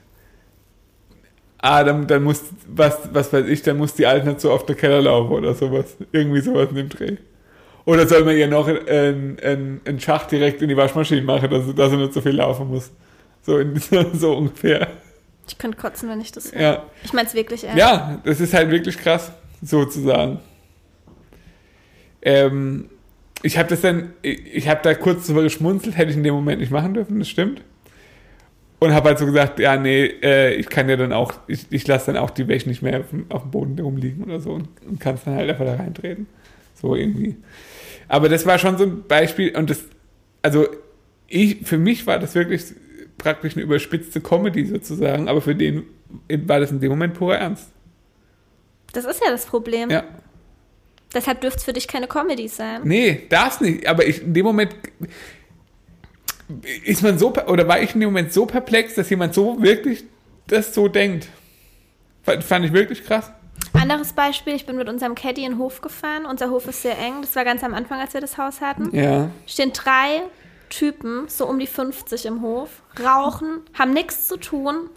[1.59, 4.75] Ah, dann, dann muss, was, was weiß ich, dann muss die Alte so auf der
[4.75, 5.95] Keller laufen oder sowas.
[6.11, 7.17] Irgendwie sowas in dem Dreh.
[7.85, 11.73] Oder soll man ihr noch einen, einen, einen Schacht direkt in die Waschmaschine machen, dass,
[11.73, 12.91] dass sie nicht so viel laufen muss.
[13.41, 13.75] So, in,
[14.13, 14.87] so ungefähr.
[15.47, 16.61] Ich könnte kotzen, wenn ich das höre.
[16.61, 16.83] Ja.
[17.03, 17.77] Ich meine es wirklich ernst.
[17.79, 19.31] Ja, das ist halt wirklich krass,
[19.63, 20.39] sozusagen.
[22.21, 22.89] Ähm,
[23.43, 26.35] ich habe das dann, ich, ich habe da kurz drüber geschmunzelt, hätte ich in dem
[26.35, 27.61] Moment nicht machen dürfen, das stimmt.
[28.79, 31.85] Und habe halt so gesagt, ja, nee, äh, ich kann ja dann auch, ich, ich
[31.87, 34.51] lasse dann auch die Wäsche nicht mehr auf, dem- auf dem Boden rumliegen oder so
[34.53, 36.27] und, und kann es dann halt einfach da reintreten.
[36.79, 37.35] So irgendwie.
[38.11, 39.85] Aber das war schon so ein Beispiel und das,
[40.41, 40.67] also
[41.27, 42.61] ich, für mich war das wirklich
[43.17, 45.85] praktisch eine überspitzte Comedy sozusagen, aber für den
[46.27, 47.69] war das in dem Moment purer Ernst.
[48.91, 49.89] Das ist ja das Problem.
[49.89, 50.03] Ja.
[51.13, 52.81] Deshalb dürfte es für dich keine Comedy sein.
[52.83, 53.87] Nee, darf's nicht.
[53.87, 54.75] Aber ich, in dem Moment
[56.83, 60.03] ist man so, oder war ich in dem Moment so perplex, dass jemand so wirklich
[60.47, 61.29] das so denkt.
[62.23, 63.31] Fand ich wirklich krass.
[63.73, 66.25] Anderes Beispiel, ich bin mit unserem Caddy in den Hof gefahren.
[66.25, 67.21] Unser Hof ist sehr eng.
[67.21, 68.95] Das war ganz am Anfang, als wir das Haus hatten.
[68.95, 69.29] Ja.
[69.47, 70.21] Stehen drei
[70.69, 72.69] Typen, so um die 50 im Hof,
[73.03, 74.89] rauchen, haben nichts zu tun.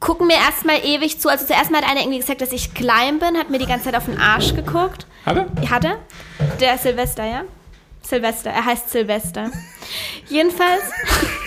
[0.00, 1.28] Gucken mir erstmal ewig zu.
[1.28, 3.86] Also zuerst mal hat einer irgendwie gesagt, dass ich klein bin, hat mir die ganze
[3.86, 5.06] Zeit auf den Arsch geguckt.
[5.26, 5.70] Hat er?
[5.70, 5.98] Hat er?
[6.60, 7.42] Der ist Silvester, ja?
[8.02, 9.50] Silvester, er heißt Silvester.
[10.28, 10.82] Jedenfalls,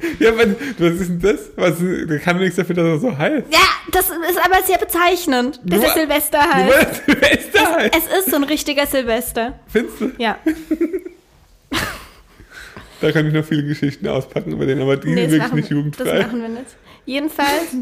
[0.20, 0.44] Ja, aber
[0.78, 1.50] was ist denn das?
[1.56, 3.46] Was, der kann doch nichts dafür, dass er so heißt.
[3.52, 3.58] ja,
[3.92, 6.68] das ist aber sehr bezeichnend, dass Nur- er Silvester Nur heißt.
[6.70, 7.94] weil er Silvester heißt.
[7.96, 9.58] Es ist so ein richtiger Silvester.
[9.66, 10.12] Findest du?
[10.18, 10.38] Ja.
[13.00, 15.70] Da kann ich noch viele Geschichten auspacken über den, aber die Nee, sind das wirklich
[15.70, 16.22] machen, nicht das jugendfrei.
[16.22, 16.66] machen wir nicht.
[17.06, 17.76] Jedenfalls,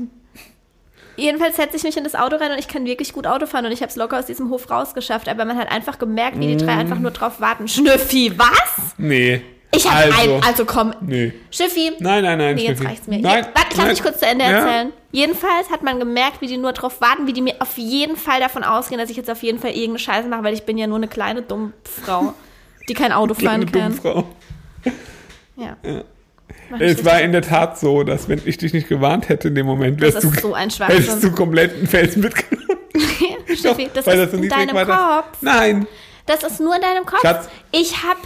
[1.17, 3.65] jedenfalls setze ich mich in das Auto rein und ich kann wirklich gut Auto fahren
[3.65, 5.27] und ich habe es locker aus diesem Hof rausgeschafft.
[5.31, 7.67] Aber man hat einfach gemerkt, wie die drei einfach nur drauf warten.
[7.67, 8.95] Schnüffi, was?
[8.99, 9.41] Nee.
[9.75, 11.33] Ich habe also, ein, also komm, Nee.
[11.51, 11.93] Schnüffi.
[11.99, 12.55] Nein, nein, nein.
[12.55, 13.19] Nee, jetzt reicht's mir.
[13.19, 14.51] Nein, Hier, warte, ich lass mich kurz zu Ende Ja.
[14.53, 14.93] erzählen.
[15.13, 18.41] Jedenfalls hat man gemerkt, wie die nur drauf warten, wie die mir auf jeden Fall
[18.41, 20.87] davon ausgehen, dass ich jetzt auf jeden Fall irgendeine Scheiße mache, weil ich bin ja
[20.87, 22.33] nur eine kleine dumme Frau,
[22.89, 23.93] die kein Auto fahren kann.
[23.93, 24.25] Dummfrau.
[25.57, 25.77] Ja.
[26.71, 29.49] Mach ich Es war in der Tat so, dass wenn ich dich nicht gewarnt hätte
[29.49, 32.79] in dem Moment, wärst Das du, so ein hättest du komplett einen Felsen mitgenommen.
[33.57, 35.25] Steffi, das Weil ist so in deinem Kopf.
[35.41, 35.87] Nein.
[36.27, 37.21] Das ist nur in deinem Kopf.
[37.23, 37.49] Schatz.
[37.73, 38.17] Ich hab,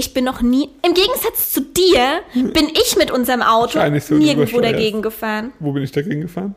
[0.00, 4.60] ich bin noch nie, im Gegensatz zu dir, bin ich mit unserem Auto so nirgendwo
[4.60, 5.52] dagegen gefahren.
[5.60, 6.54] Wo bin ich dagegen gefahren?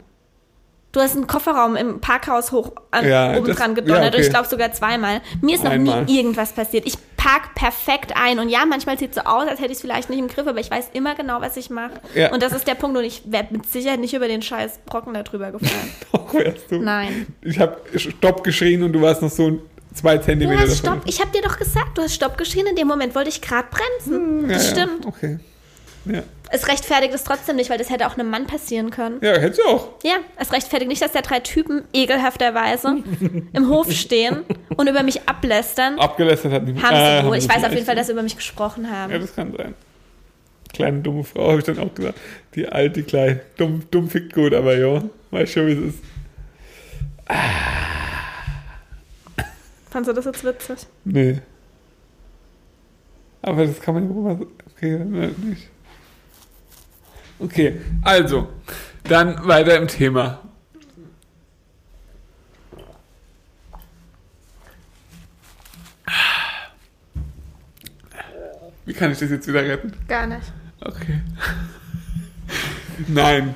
[0.94, 4.22] Du hast einen Kofferraum im Parkhaus hoch an, Ja, oben das- dran gedonnert ja, okay.
[4.22, 5.22] ich glaube sogar zweimal.
[5.42, 6.06] Mir ist noch Einmal.
[6.06, 6.86] nie irgendwas passiert.
[6.86, 9.82] Ich park perfekt ein und ja, manchmal sieht es so aus, als hätte ich es
[9.82, 11.94] vielleicht nicht im Griff, aber ich weiß immer genau, was ich mache.
[12.14, 12.32] Ja.
[12.32, 15.14] Und das ist der Punkt und ich werde mit Sicherheit nicht über den scheiß Brocken
[15.16, 15.90] da drüber gefahren.
[16.12, 16.76] Doch, wärst du.
[16.80, 17.26] Nein.
[17.42, 19.60] Ich habe Stopp geschrien und du warst noch so
[19.94, 21.00] zwei Du Zentimeter hast davon.
[21.00, 23.42] Stopp, ich habe dir doch gesagt, du hast Stopp geschrien, in dem Moment wollte ich
[23.42, 24.50] gerade bremsen.
[24.50, 25.06] Ja, das ja, stimmt.
[25.06, 25.40] Okay.
[26.06, 26.24] Ja.
[26.50, 29.18] Es rechtfertigt es trotzdem nicht, weil das hätte auch einem Mann passieren können.
[29.22, 29.88] ja, hättest du auch.
[30.04, 32.98] Ja, es rechtfertigt nicht, dass da drei Typen ekelhafterweise
[33.54, 34.44] im Hof stehen
[34.76, 35.98] und über mich ablästern.
[35.98, 37.38] Abgelästert hat nicht Haben äh, sie wohl.
[37.38, 39.14] Ich weiß auf jeden Fall, dass sie über mich gesprochen Ja, haben.
[39.20, 39.74] das kann sein.
[40.74, 42.20] Kleine dumme Frau, habe ich dann auch gesagt.
[42.56, 43.40] Die alte, kleine.
[43.58, 46.00] Dumm, dumm fickt gut, aber ja, weiß schon, wie es ist.
[49.94, 50.88] Fandst du das jetzt witzig?
[51.06, 51.40] Nee.
[53.44, 54.40] Aber das kann man ja.
[54.76, 55.70] Okay, ne, nicht.
[57.38, 58.50] Okay, also,
[59.04, 60.42] dann weiter im Thema.
[68.86, 69.94] Wie kann ich das jetzt wieder retten?
[70.08, 70.52] Gar nicht.
[70.82, 71.22] Okay.
[73.08, 73.56] Nein.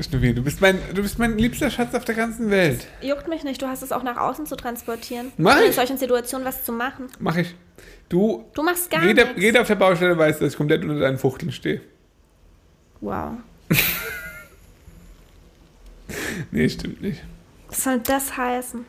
[0.00, 2.86] Schnuffi, du bist mein, du bist mein liebster Schatz auf der ganzen Welt.
[3.00, 5.32] Juckt mich nicht, du hast es auch nach außen zu transportieren.
[5.36, 5.76] Mach Und in ich.
[5.76, 7.06] solchen Situationen was zu machen.
[7.18, 7.54] Mach ich.
[8.08, 9.40] Du, Du machst gar jeder, nichts.
[9.42, 11.80] jeder auf der Baustelle weiß, dass ich komplett unter deinen Fuchteln stehe.
[13.00, 13.32] Wow.
[16.50, 17.22] Nee, stimmt nicht.
[17.68, 18.84] Was soll das heißen?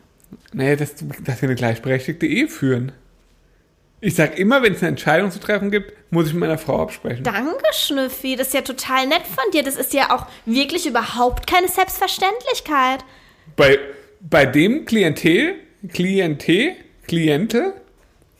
[0.51, 2.91] Nee, dass, dass wir eine gleichberechtigte Ehe führen.
[4.05, 6.81] Ich sag immer, wenn es eine Entscheidung zu treffen gibt, muss ich mit meiner Frau
[6.81, 7.23] absprechen.
[7.23, 8.35] Danke, Schnüffi.
[8.35, 9.63] Das ist ja total nett von dir.
[9.63, 13.05] Das ist ja auch wirklich überhaupt keine Selbstverständlichkeit.
[13.55, 13.79] Bei,
[14.19, 15.55] bei dem Klientel,
[15.87, 16.75] Klientel,
[17.07, 17.75] Kliente,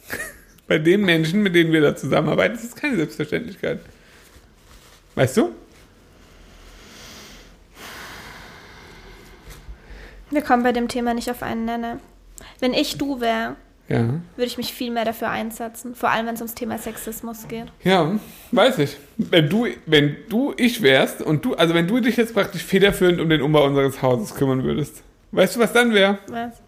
[0.67, 3.79] bei den Menschen, mit denen wir da zusammenarbeiten, ist es keine Selbstverständlichkeit.
[5.15, 5.55] Weißt du?
[10.29, 12.01] Wir kommen bei dem Thema nicht auf einen Nenner.
[12.59, 13.55] Wenn ich du wäre,
[13.89, 13.99] Ja.
[13.99, 15.93] würde ich mich viel mehr dafür einsetzen.
[15.93, 17.65] Vor allem, wenn es ums Thema Sexismus geht.
[17.83, 18.17] Ja,
[18.51, 18.97] weiß ich.
[19.17, 23.19] Wenn du, wenn du ich wärst und du, also wenn du dich jetzt praktisch federführend
[23.19, 26.17] um den Umbau unseres Hauses kümmern würdest, weißt du, was dann wäre?
[26.27, 26.61] Was?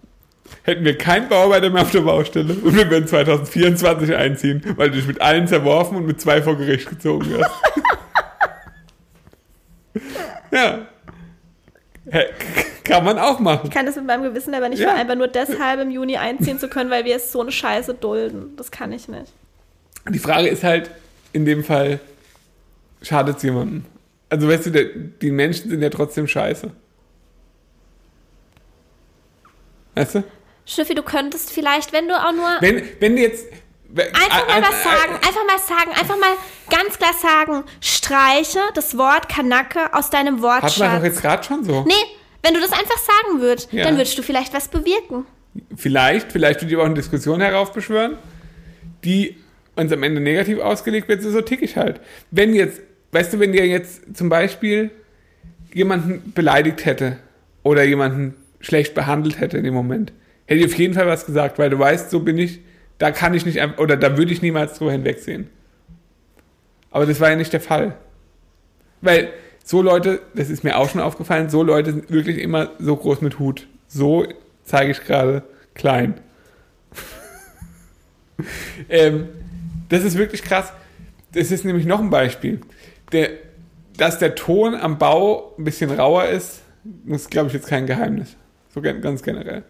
[0.63, 4.97] Hätten wir keinen Bauarbeiter mehr auf der Baustelle und wir würden 2024 einziehen, weil du
[4.97, 7.51] dich mit allen zerworfen und mit zwei vor Gericht gezogen hast.
[10.51, 10.87] ja.
[12.83, 13.61] Kann man auch machen.
[13.65, 14.89] Ich kann das mit meinem Gewissen aber nicht Ja.
[14.89, 18.55] vereinbaren, nur deshalb im Juni einziehen zu können, weil wir es so eine Scheiße dulden.
[18.57, 19.31] Das kann ich nicht.
[20.09, 20.91] Die Frage ist halt,
[21.33, 21.99] in dem Fall,
[23.01, 23.85] schadet es jemandem?
[24.29, 26.69] Also weißt du, der, die Menschen sind ja trotzdem scheiße.
[29.95, 30.23] Weißt du?
[30.65, 33.45] Schiffi, du könntest vielleicht, wenn du auch nur Wenn, wenn du jetzt...
[34.03, 36.35] einfach mal was sagen, einfach mal sagen, einfach mal
[36.69, 41.03] ganz klar sagen, streiche das Wort Kanacke aus deinem Hat man doch Wortschatz.
[41.03, 41.83] jetzt gerade schon so.
[41.87, 41.93] Nee,
[42.43, 43.83] wenn du das einfach sagen würdest, Ja.
[43.85, 45.25] dann würdest du vielleicht was bewirken.
[45.75, 48.17] Vielleicht, vielleicht die aber auch eine Diskussion heraufbeschwören,
[49.03, 49.37] die
[49.75, 52.01] uns am Ende negativ ausgelegt wird, so, so tick ich halt.
[52.31, 52.81] Wenn jetzt,
[53.11, 54.91] weißt du, wenn dir jetzt zum Beispiel
[55.73, 57.17] jemanden beleidigt hätte
[57.63, 60.11] oder jemanden schlecht behandelt hätte in dem Moment,
[60.45, 62.59] hätte ich auf jeden Fall was gesagt, weil du weißt, so bin ich,
[62.97, 65.49] da kann ich nicht, oder da würde ich niemals drüber hinwegsehen.
[66.91, 67.95] Aber das war ja nicht der Fall.
[69.01, 69.29] Weil
[69.63, 73.21] so Leute, das ist mir auch schon aufgefallen, so Leute sind wirklich immer so groß
[73.21, 73.67] mit Hut.
[73.87, 74.25] So
[74.63, 76.15] zeige ich gerade klein.
[78.89, 79.27] ähm,
[79.89, 80.71] das ist wirklich krass.
[81.33, 82.61] Das ist nämlich noch ein Beispiel.
[83.11, 83.29] Der,
[83.97, 86.61] dass der Ton am Bau ein bisschen rauer ist,
[87.07, 88.35] ist, glaube ich, jetzt kein Geheimnis.
[88.73, 89.63] So ganz generell.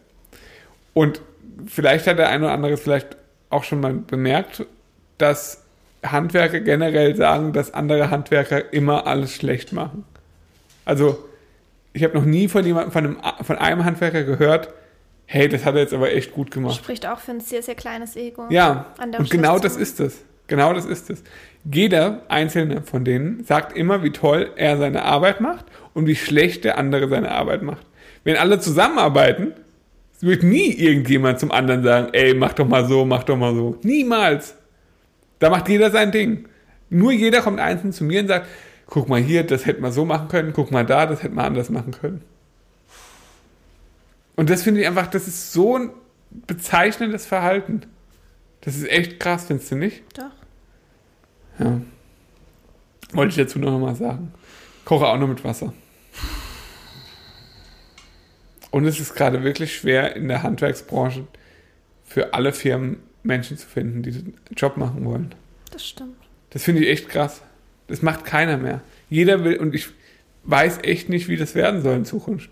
[0.94, 1.22] Und
[1.68, 3.18] vielleicht hat der eine oder andere vielleicht
[3.50, 4.66] auch schon mal bemerkt,
[5.18, 5.64] dass
[6.04, 10.04] Handwerker generell sagen, dass andere Handwerker immer alles schlecht machen.
[10.84, 11.18] Also,
[11.94, 14.70] ich habe noch nie von jemandem, von einem, von einem Handwerker gehört,
[15.26, 16.76] hey, das hat er jetzt aber echt gut gemacht.
[16.76, 18.46] Spricht auch für ein sehr, sehr kleines Ego.
[18.50, 20.24] Ja, An der und genau das ist es.
[20.48, 21.24] Genau das ist es.
[21.64, 25.66] Jeder einzelne von denen sagt immer, wie toll er seine Arbeit macht
[25.96, 27.86] und wie schlecht der andere seine Arbeit macht.
[28.24, 29.54] Wenn alle zusammenarbeiten,
[30.22, 33.78] wird nie irgendjemand zum anderen sagen, ey, mach doch mal so, mach doch mal so.
[33.84, 34.56] Niemals.
[35.40, 36.48] Da macht jeder sein Ding.
[36.90, 38.48] Nur jeder kommt einzeln zu mir und sagt,
[38.88, 41.46] guck mal hier, das hätte man so machen können, guck mal da, das hätte man
[41.46, 42.22] anders machen können.
[44.36, 45.90] Und das finde ich einfach, das ist so ein
[46.48, 47.82] bezeichnendes Verhalten.
[48.62, 50.04] Das ist echt krass, findest du nicht?
[50.18, 51.64] Doch.
[51.64, 51.82] Ja.
[53.14, 54.34] Wollte ich dazu noch mal sagen.
[54.84, 55.74] Koche auch nur mit Wasser.
[58.76, 61.26] Und es ist gerade wirklich schwer in der Handwerksbranche
[62.04, 65.34] für alle Firmen Menschen zu finden, die den Job machen wollen.
[65.72, 66.18] Das stimmt.
[66.50, 67.42] Das finde ich echt krass.
[67.88, 68.82] Das macht keiner mehr.
[69.10, 69.88] Jeder will, und ich
[70.44, 72.50] weiß echt nicht, wie das werden soll in Zukunft.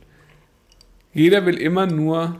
[1.11, 2.39] Jeder will immer nur,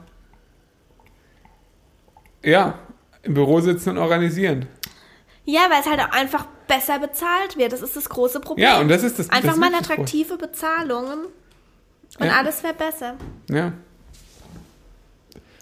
[2.41, 2.79] ja,
[3.23, 4.65] im Büro sitzen und organisieren.
[5.43, 7.73] Ja, weil es halt auch einfach besser bezahlt wird.
[7.73, 8.65] Das ist das große Problem.
[8.65, 9.29] Ja, und das ist das.
[9.29, 11.25] Einfach das mal attraktive Bezahlungen
[12.19, 12.37] und Ja.
[12.37, 13.15] alles wäre besser.
[13.49, 13.73] Ja.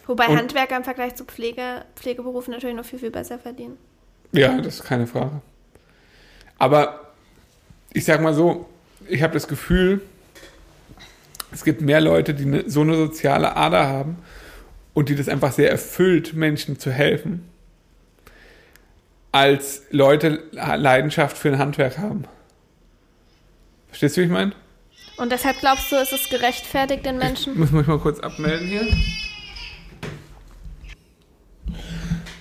[0.08, 3.78] Wobei Und- Handwerker im Vergleich zu Pflege, Pflegeberufen natürlich noch viel, viel besser verdienen.
[4.34, 5.42] Ja, das ist keine Frage.
[6.58, 7.12] Aber
[7.94, 8.68] ich sag mal so,
[9.08, 10.02] ich habe das Gefühl,
[11.52, 14.18] es gibt mehr Leute, die eine, so eine soziale Ader haben
[14.94, 17.48] und die das einfach sehr erfüllt, Menschen zu helfen,
[19.32, 22.26] als Leute Leidenschaft für ein Handwerk haben.
[23.88, 24.54] Verstehst du, wie ich meine?
[25.22, 27.60] Und deshalb glaubst du, ist es gerechtfertigt, den Ich Menschen?
[27.60, 28.88] muss mich mal kurz abmelden hier.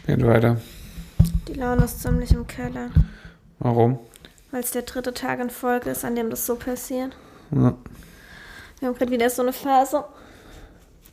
[0.07, 0.59] Geht weiter.
[1.47, 2.89] Die Laune ist ziemlich im Keller.
[3.59, 3.99] Warum?
[4.51, 7.15] Weil es der dritte Tag in Folge ist, an dem das so passiert.
[7.51, 7.75] Ja.
[8.79, 10.03] Wir haben gerade wieder so eine Phase,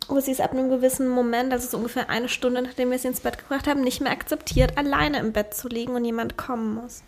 [0.08, 3.10] wo sie es ab einem gewissen Moment, also so ungefähr eine Stunde, nachdem wir sie
[3.10, 6.76] ins Bett gebracht haben, nicht mehr akzeptiert, alleine im Bett zu liegen und jemand kommen
[6.76, 7.04] muss.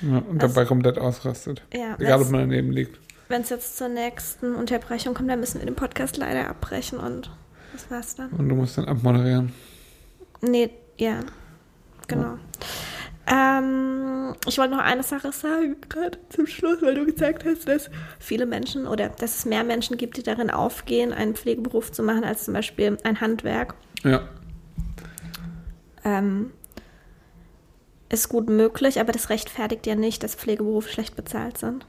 [0.00, 1.62] Ja, und dabei komplett ausrastet.
[1.74, 3.00] Ja, Egal, ob man daneben liegt.
[3.28, 7.30] Wenn es jetzt zur nächsten Unterbrechung kommt, dann müssen wir den Podcast leider abbrechen und
[7.72, 8.30] das war's dann.
[8.30, 9.52] Und du musst dann abmoderieren.
[10.40, 11.20] Nee, ja.
[12.06, 12.38] genau.
[13.26, 17.90] Ähm, ich wollte noch eine Sache sagen, gerade zum Schluss, weil du gesagt hast, dass
[18.20, 22.22] viele Menschen oder dass es mehr Menschen gibt, die darin aufgehen, einen Pflegeberuf zu machen,
[22.22, 23.74] als zum Beispiel ein Handwerk.
[24.04, 24.28] Ja.
[26.04, 26.52] Ähm,
[28.08, 31.84] ist gut möglich, aber das rechtfertigt ja nicht, dass Pflegeberufe schlecht bezahlt sind.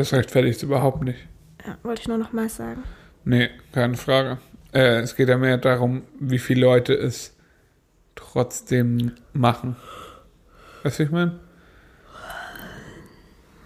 [0.00, 1.18] Das rechtfertigt es überhaupt nicht.
[1.66, 2.82] Ja, wollte ich nur noch mal sagen.
[3.26, 4.38] Nee, keine Frage.
[4.72, 7.36] Äh, es geht ja mehr darum, wie viele Leute es
[8.14, 9.76] trotzdem machen.
[10.82, 11.38] Weißt du, ich meine?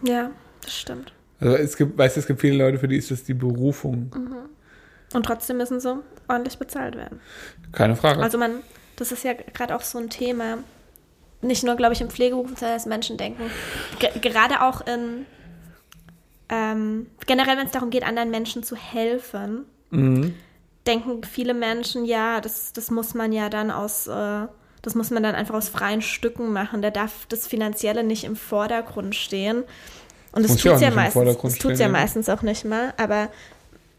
[0.02, 0.32] Ja,
[0.62, 1.12] das stimmt.
[1.38, 4.12] Also es gibt, weißt du, es gibt viele Leute, für die ist das die Berufung.
[5.12, 7.20] Und trotzdem müssen sie ordentlich bezahlt werden.
[7.70, 8.20] Keine Frage.
[8.20, 8.54] Also man,
[8.96, 10.58] das ist ja gerade auch so ein Thema,
[11.42, 13.52] nicht nur, glaube ich, im Pflegeberuf, sondern dass Menschen denken,
[14.00, 15.26] ge gerade auch in,
[16.48, 20.34] ähm, generell, wenn es darum geht, anderen Menschen zu helfen, mhm.
[20.86, 24.46] denken viele Menschen, ja, das, das muss man ja dann aus, äh,
[24.82, 26.82] das muss man dann einfach aus freien Stücken machen.
[26.82, 29.64] Da darf das Finanzielle nicht im Vordergrund stehen.
[30.32, 31.92] Und das ja tut auch ja meistens, das tut's ja ja.
[31.92, 33.28] meistens auch nicht mal, aber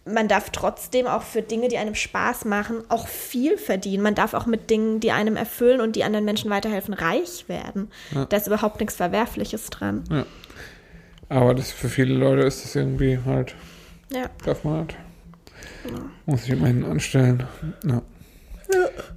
[0.05, 4.03] man darf trotzdem auch für Dinge, die einem Spaß machen, auch viel verdienen.
[4.03, 7.89] Man darf auch mit Dingen, die einem erfüllen und die anderen Menschen weiterhelfen, reich werden.
[8.11, 8.25] Ja.
[8.25, 10.03] Da ist überhaupt nichts Verwerfliches dran.
[11.29, 13.55] Aber das für viele Leute ist das irgendwie halt,
[14.11, 14.29] Ja.
[14.45, 14.95] darf man halt.
[16.25, 17.43] Muss ich immerhin anstellen.
[17.85, 18.01] Ja.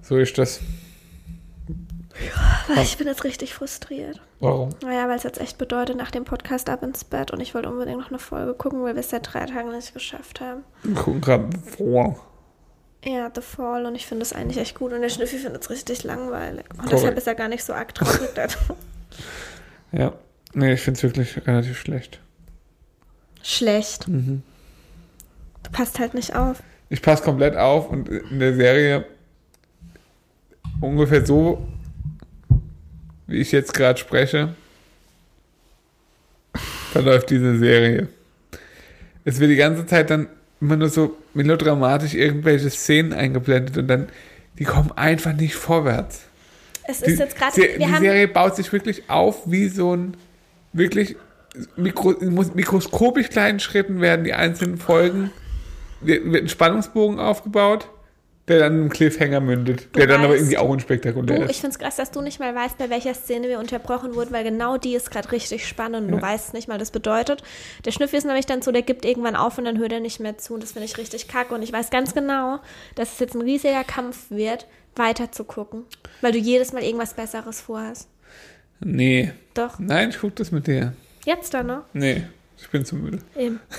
[0.03, 0.61] So ist das.
[2.83, 4.21] Ich bin jetzt richtig frustriert.
[4.41, 4.71] Warum?
[4.83, 7.69] Naja, weil es jetzt echt bedeutet, nach dem Podcast ab ins Bett und ich wollte
[7.71, 10.63] unbedingt noch eine Folge gucken, weil wir es seit drei Tagen nicht geschafft haben.
[10.83, 12.19] Wir gucken gerade vor.
[13.05, 15.71] Ja, The Fall und ich finde es eigentlich echt gut und der Schnüffi findet es
[15.71, 16.65] richtig langweilig.
[16.71, 16.93] Und Korrekt.
[16.93, 18.29] deshalb ist er gar nicht so arg traurig.
[19.93, 20.13] Ja.
[20.55, 22.21] Nee, ich finde es wirklich relativ schlecht.
[23.43, 24.09] Schlecht.
[24.09, 24.43] Mhm.
[25.63, 26.63] Du passt halt nicht auf.
[26.91, 29.05] Ich passe komplett auf und in der Serie
[30.81, 31.67] ungefähr so,
[33.27, 34.55] wie ich jetzt gerade spreche,
[36.93, 38.09] verläuft diese Serie.
[39.25, 40.29] Es wird die ganze Zeit dann
[40.61, 44.09] immer nur so melodramatisch irgendwelche Szenen eingeblendet und dann,
[44.59, 46.23] die kommen einfach nicht vorwärts.
[46.85, 50.17] Es Die, ist jetzt gerade, die haben, Serie baut sich wirklich auf wie so ein
[50.79, 51.17] wirklich
[51.77, 55.31] mikro, muss- mikroskopisch kleinen Schritten werden die einzelnen Folgen
[56.01, 57.89] wird, ein Spannungsbogen aufgebaut,
[58.47, 61.61] der dann im Cliffhanger mündet, der dann aber irgendwie auch du, unspektakulär ich ist.
[61.61, 64.43] finde es krass, dass du nicht mal weißt, bei welcher Szene wir unterbrochen wurden, weil
[64.45, 66.23] genau die ist gerade richtig spannend und du Ja.
[66.23, 67.43] weißt nicht mal, das bedeutet.
[67.85, 70.19] Der Schnüffi ist nämlich dann so, der gibt irgendwann auf und dann hört er nicht
[70.21, 72.61] mehr zu und das finde ich richtig kacke und ich weiß ganz genau,
[72.95, 74.67] dass es jetzt ein riesiger Kampf wird,
[74.97, 75.85] weiter zu gucken,
[76.23, 78.09] weil du jedes Mal irgendwas Besseres vorhast.
[78.81, 79.33] Nee.
[79.55, 80.93] Doch, Nein, ich guck das mit dir.
[81.25, 81.83] jetzt dann, ne?
[81.93, 82.23] Nee,
[82.57, 83.19] ich bin zu müde.
[83.37, 83.61] Eben.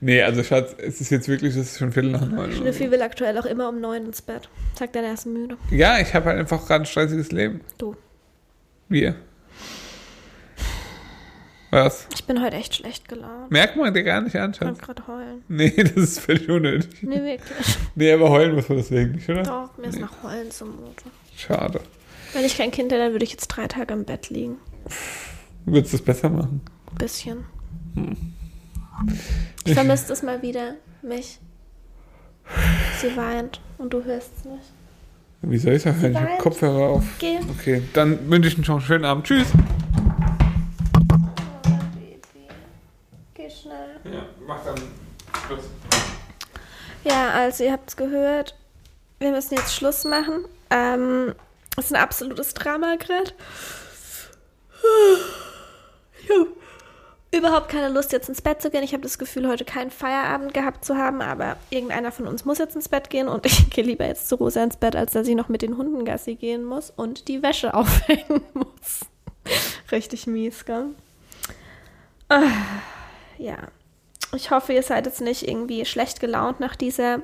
[0.00, 2.52] Nee, also Schatz, es ist jetzt wirklich, es ist schon Viertel nach neun.
[2.52, 4.48] Schnüffi will aktuell auch immer um neun ins Bett.
[4.78, 5.56] Sagt er, er ist müde.
[5.72, 7.60] Ja, ich habe halt einfach gerade ein stressiges Leben.
[7.76, 7.96] Du,
[8.88, 9.16] Wir.
[11.72, 12.06] Was?
[12.14, 13.50] ich bin heute echt schlecht gelaunt.
[13.50, 14.78] Merkt man dir gar nicht an, Ich kann Schatz?
[14.86, 15.42] gerade heulen.
[15.48, 17.02] Nee, das ist völlig unnötig.
[17.02, 17.76] Nee, wirklich.
[17.96, 19.42] Nee, aber heulen muss man deswegen nicht, oder?
[19.42, 21.04] Doch, mir ist nach Heulen zumute.
[21.36, 21.80] Schade.
[22.36, 24.58] Wenn ich kein Kind hätte, dann würde ich jetzt drei Tage im Bett liegen.
[25.64, 26.60] Würdest du es besser machen?
[26.90, 27.46] Ein bisschen.
[29.64, 31.38] Ich vermisse es mal wieder, mich.
[33.00, 34.64] Sie weint und du hörst es nicht.
[35.40, 36.10] Wie soll ich sagen?
[36.10, 36.36] Ich habe.
[36.38, 37.04] Kopfhörer auf.
[37.18, 37.38] Geh.
[37.58, 39.26] Okay, dann wünsche ich einen schönen Abend.
[39.26, 39.48] Tschüss.
[43.32, 44.12] Geh schnell.
[44.12, 44.74] Ja, mach dann
[45.46, 45.64] Schluss.
[47.02, 48.58] Ja, also ihr habt es gehört.
[49.20, 50.44] Wir müssen jetzt Schluss machen.
[50.68, 51.34] Ähm,
[51.76, 53.32] es ist ein absolutes Drama gerade.
[56.22, 56.48] Ich habe
[57.30, 58.82] überhaupt keine Lust, jetzt ins Bett zu gehen.
[58.82, 62.58] Ich habe das Gefühl, heute keinen Feierabend gehabt zu haben, aber irgendeiner von uns muss
[62.58, 65.28] jetzt ins Bett gehen und ich gehe lieber jetzt zu Rosa ins Bett, als dass
[65.28, 69.00] ich noch mit den Hunden Gassi gehen muss und die Wäsche aufhängen muss.
[69.92, 70.86] Richtig mies, gell?
[72.28, 72.50] Ah,
[73.38, 73.56] ja.
[74.34, 77.20] Ich hoffe, ihr seid jetzt nicht irgendwie schlecht gelaunt nach dieser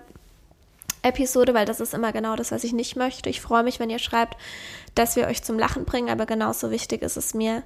[1.03, 3.29] Episode, weil das ist immer genau das, was ich nicht möchte.
[3.29, 4.37] Ich freue mich, wenn ihr schreibt,
[4.95, 7.63] dass wir euch zum Lachen bringen, aber genauso wichtig ist es mir,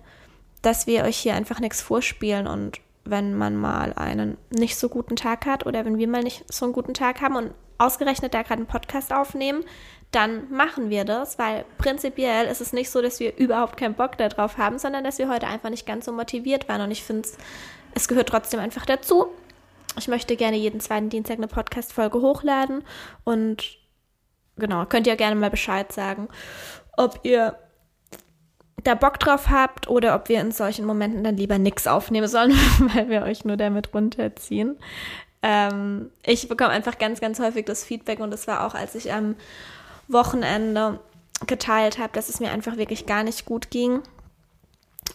[0.62, 5.16] dass wir euch hier einfach nichts vorspielen und wenn man mal einen nicht so guten
[5.16, 8.42] Tag hat oder wenn wir mal nicht so einen guten Tag haben und ausgerechnet da
[8.42, 9.64] gerade einen Podcast aufnehmen,
[10.10, 14.16] dann machen wir das, weil prinzipiell ist es nicht so, dass wir überhaupt keinen Bock
[14.18, 17.22] darauf haben, sondern dass wir heute einfach nicht ganz so motiviert waren und ich finde
[17.22, 17.36] es,
[17.94, 19.26] es gehört trotzdem einfach dazu.
[19.98, 22.84] Ich möchte gerne jeden zweiten Dienstag eine Podcast-Folge hochladen
[23.24, 23.78] und
[24.56, 26.28] genau, könnt ihr gerne mal Bescheid sagen,
[26.96, 27.58] ob ihr
[28.84, 32.52] da Bock drauf habt oder ob wir in solchen Momenten dann lieber nichts aufnehmen sollen,
[32.94, 34.78] weil wir euch nur damit runterziehen.
[35.42, 39.12] Ähm, ich bekomme einfach ganz, ganz häufig das Feedback und das war auch, als ich
[39.12, 39.36] am
[40.08, 41.00] Wochenende
[41.46, 44.02] geteilt habe, dass es mir einfach wirklich gar nicht gut ging,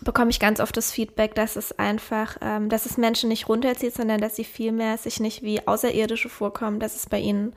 [0.01, 3.93] bekomme ich ganz oft das Feedback, dass es einfach, ähm, dass es Menschen nicht runterzieht,
[3.93, 7.53] sondern dass sie vielmehr sich nicht wie Außerirdische vorkommen, dass es bei ihnen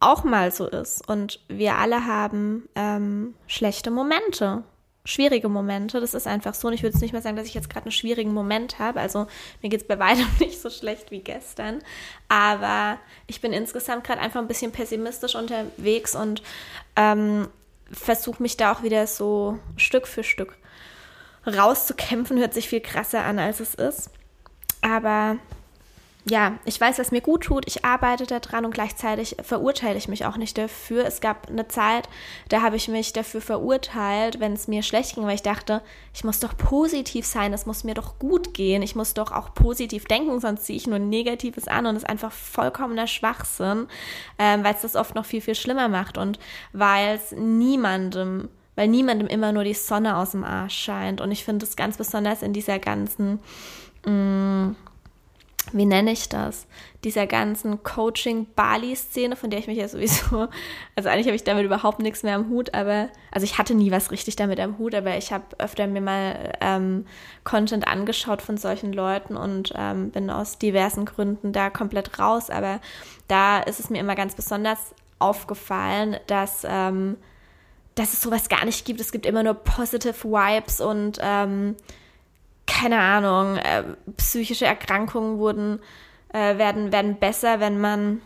[0.00, 1.08] auch mal so ist.
[1.08, 4.64] Und wir alle haben ähm, schlechte Momente
[5.04, 6.00] schwierige Momente.
[6.00, 6.68] Das ist einfach so.
[6.68, 9.00] Und ich würde jetzt nicht mal sagen, dass ich jetzt gerade einen schwierigen Moment habe.
[9.00, 9.26] Also
[9.62, 11.82] mir geht es bei weitem nicht so schlecht wie gestern.
[12.28, 16.42] Aber ich bin insgesamt gerade einfach ein bisschen pessimistisch unterwegs und
[16.96, 17.48] ähm,
[17.90, 20.56] versuche mich da auch wieder so Stück für Stück
[21.46, 22.38] rauszukämpfen.
[22.38, 24.10] Hört sich viel krasser an, als es ist.
[24.82, 25.38] Aber
[26.26, 30.24] ja, ich weiß, was mir gut tut, ich arbeite daran und gleichzeitig verurteile ich mich
[30.24, 31.04] auch nicht dafür.
[31.04, 32.08] Es gab eine Zeit,
[32.48, 35.82] da habe ich mich dafür verurteilt, wenn es mir schlecht ging, weil ich dachte,
[36.14, 39.52] ich muss doch positiv sein, es muss mir doch gut gehen, ich muss doch auch
[39.52, 43.86] positiv denken, sonst ziehe ich nur Negatives an und es ist einfach vollkommener Schwachsinn,
[44.38, 46.38] ähm, weil es das oft noch viel, viel schlimmer macht und
[46.72, 51.20] weil es niemandem weil niemandem immer nur die Sonne aus dem Arsch scheint.
[51.20, 53.40] Und ich finde es ganz besonders in dieser ganzen
[54.04, 54.76] mh, mm,
[55.72, 56.66] wie nenne ich das,
[57.04, 60.48] dieser ganzen Coaching-Bali-Szene, von der ich mich ja sowieso,
[60.96, 63.90] also eigentlich habe ich damit überhaupt nichts mehr am Hut, aber, also ich hatte nie
[63.90, 67.06] was richtig damit am Hut, aber ich habe öfter mir mal ähm,
[67.44, 72.80] Content angeschaut von solchen Leuten und ähm, bin aus diversen Gründen da komplett raus, aber
[73.26, 77.16] da ist es mir immer ganz besonders aufgefallen, dass, ähm,
[77.94, 79.00] dass es sowas gar nicht gibt.
[79.00, 81.76] Es gibt immer nur positive Vibes und ähm,
[82.66, 83.84] keine Ahnung, äh,
[84.16, 85.80] psychische Erkrankungen wurden,
[86.32, 88.20] äh, werden, werden besser, wenn man,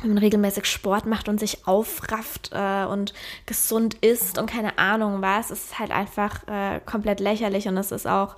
[0.00, 3.12] wenn man regelmäßig Sport macht und sich aufrafft äh, und
[3.46, 5.50] gesund isst und keine Ahnung was.
[5.50, 8.36] Es ist halt einfach äh, komplett lächerlich und es ist auch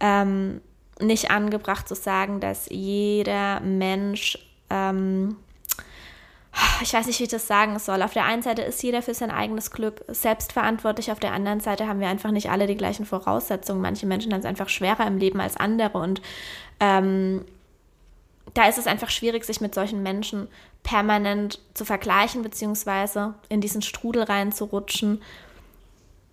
[0.00, 0.60] ähm,
[1.00, 4.38] nicht angebracht zu sagen, dass jeder Mensch
[4.70, 5.36] ähm,
[6.82, 8.02] ich weiß nicht, wie ich das sagen soll.
[8.02, 11.86] Auf der einen Seite ist jeder für sein eigenes Glück selbstverantwortlich, auf der anderen Seite
[11.86, 13.80] haben wir einfach nicht alle die gleichen Voraussetzungen.
[13.80, 16.20] Manche Menschen haben es einfach schwerer im Leben als andere und
[16.80, 17.44] ähm,
[18.54, 20.48] da ist es einfach schwierig, sich mit solchen Menschen
[20.82, 25.22] permanent zu vergleichen, beziehungsweise in diesen Strudel reinzurutschen,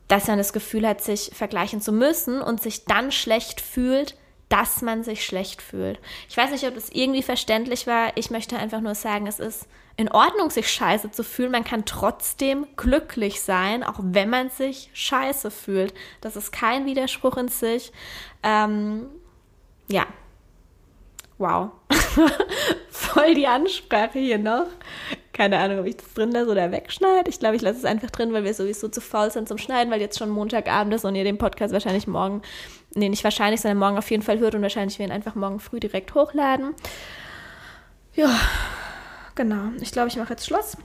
[0.07, 4.15] dass man das Gefühl hat, sich vergleichen zu müssen und sich dann schlecht fühlt,
[4.47, 5.99] dass man sich schlecht fühlt.
[6.29, 8.15] Ich weiß nicht, ob das irgendwie verständlich war.
[8.15, 9.65] Ich möchte einfach nur sagen, es ist
[9.95, 11.51] in Ordnung, sich scheiße zu fühlen.
[11.51, 15.93] Man kann trotzdem glücklich sein, auch wenn man sich scheiße fühlt.
[16.21, 17.91] Das ist kein Widerspruch in sich.
[18.41, 19.07] Ähm,
[19.87, 20.05] ja.
[21.37, 21.71] Wow.
[22.89, 24.67] Voll die Ansprache hier noch.
[25.31, 27.29] Keine Ahnung, ob ich das drin lasse oder wegschneide.
[27.29, 29.91] Ich glaube, ich lasse es einfach drin, weil wir sowieso zu faul sind zum Schneiden,
[29.91, 32.43] weil jetzt schon Montagabend ist und ihr den Podcast wahrscheinlich morgen,
[32.93, 35.59] nee, nicht wahrscheinlich, sondern morgen auf jeden Fall hört und wahrscheinlich wir ihn einfach morgen
[35.59, 36.75] früh direkt hochladen.
[38.13, 38.29] Ja,
[39.35, 39.69] genau.
[39.81, 40.77] Ich glaube, ich mache jetzt Schluss,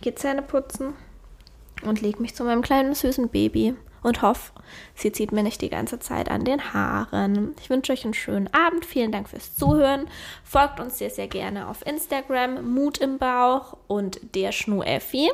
[0.00, 0.94] gehe Zähne putzen
[1.84, 4.52] und lege mich zu meinem kleinen süßen Baby und hoffe,
[4.94, 7.54] sie zieht mir nicht die ganze Zeit an den Haaren.
[7.60, 8.84] Ich wünsche euch einen schönen Abend.
[8.84, 10.06] Vielen Dank fürs Zuhören.
[10.44, 15.30] Folgt uns sehr, sehr gerne auf Instagram, Mut im Bauch und der Schnu Effi.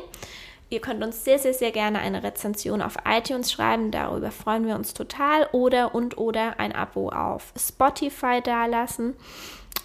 [0.69, 3.91] Ihr könnt uns sehr, sehr, sehr gerne eine Rezension auf iTunes schreiben.
[3.91, 5.49] Darüber freuen wir uns total.
[5.51, 9.15] Oder und oder ein Abo auf Spotify dalassen.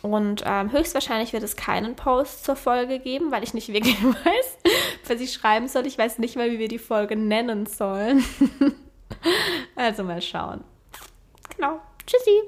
[0.02, 4.58] Und ähm, höchstwahrscheinlich wird es keinen Post zur Folge geben, weil ich nicht wirklich weiß,
[5.08, 5.86] was ich schreiben soll.
[5.86, 8.24] Ich weiß nicht mal, wie wir die Folge nennen sollen.
[9.76, 10.62] also mal schauen.
[11.56, 11.80] Genau.
[12.06, 12.42] Tschüssi.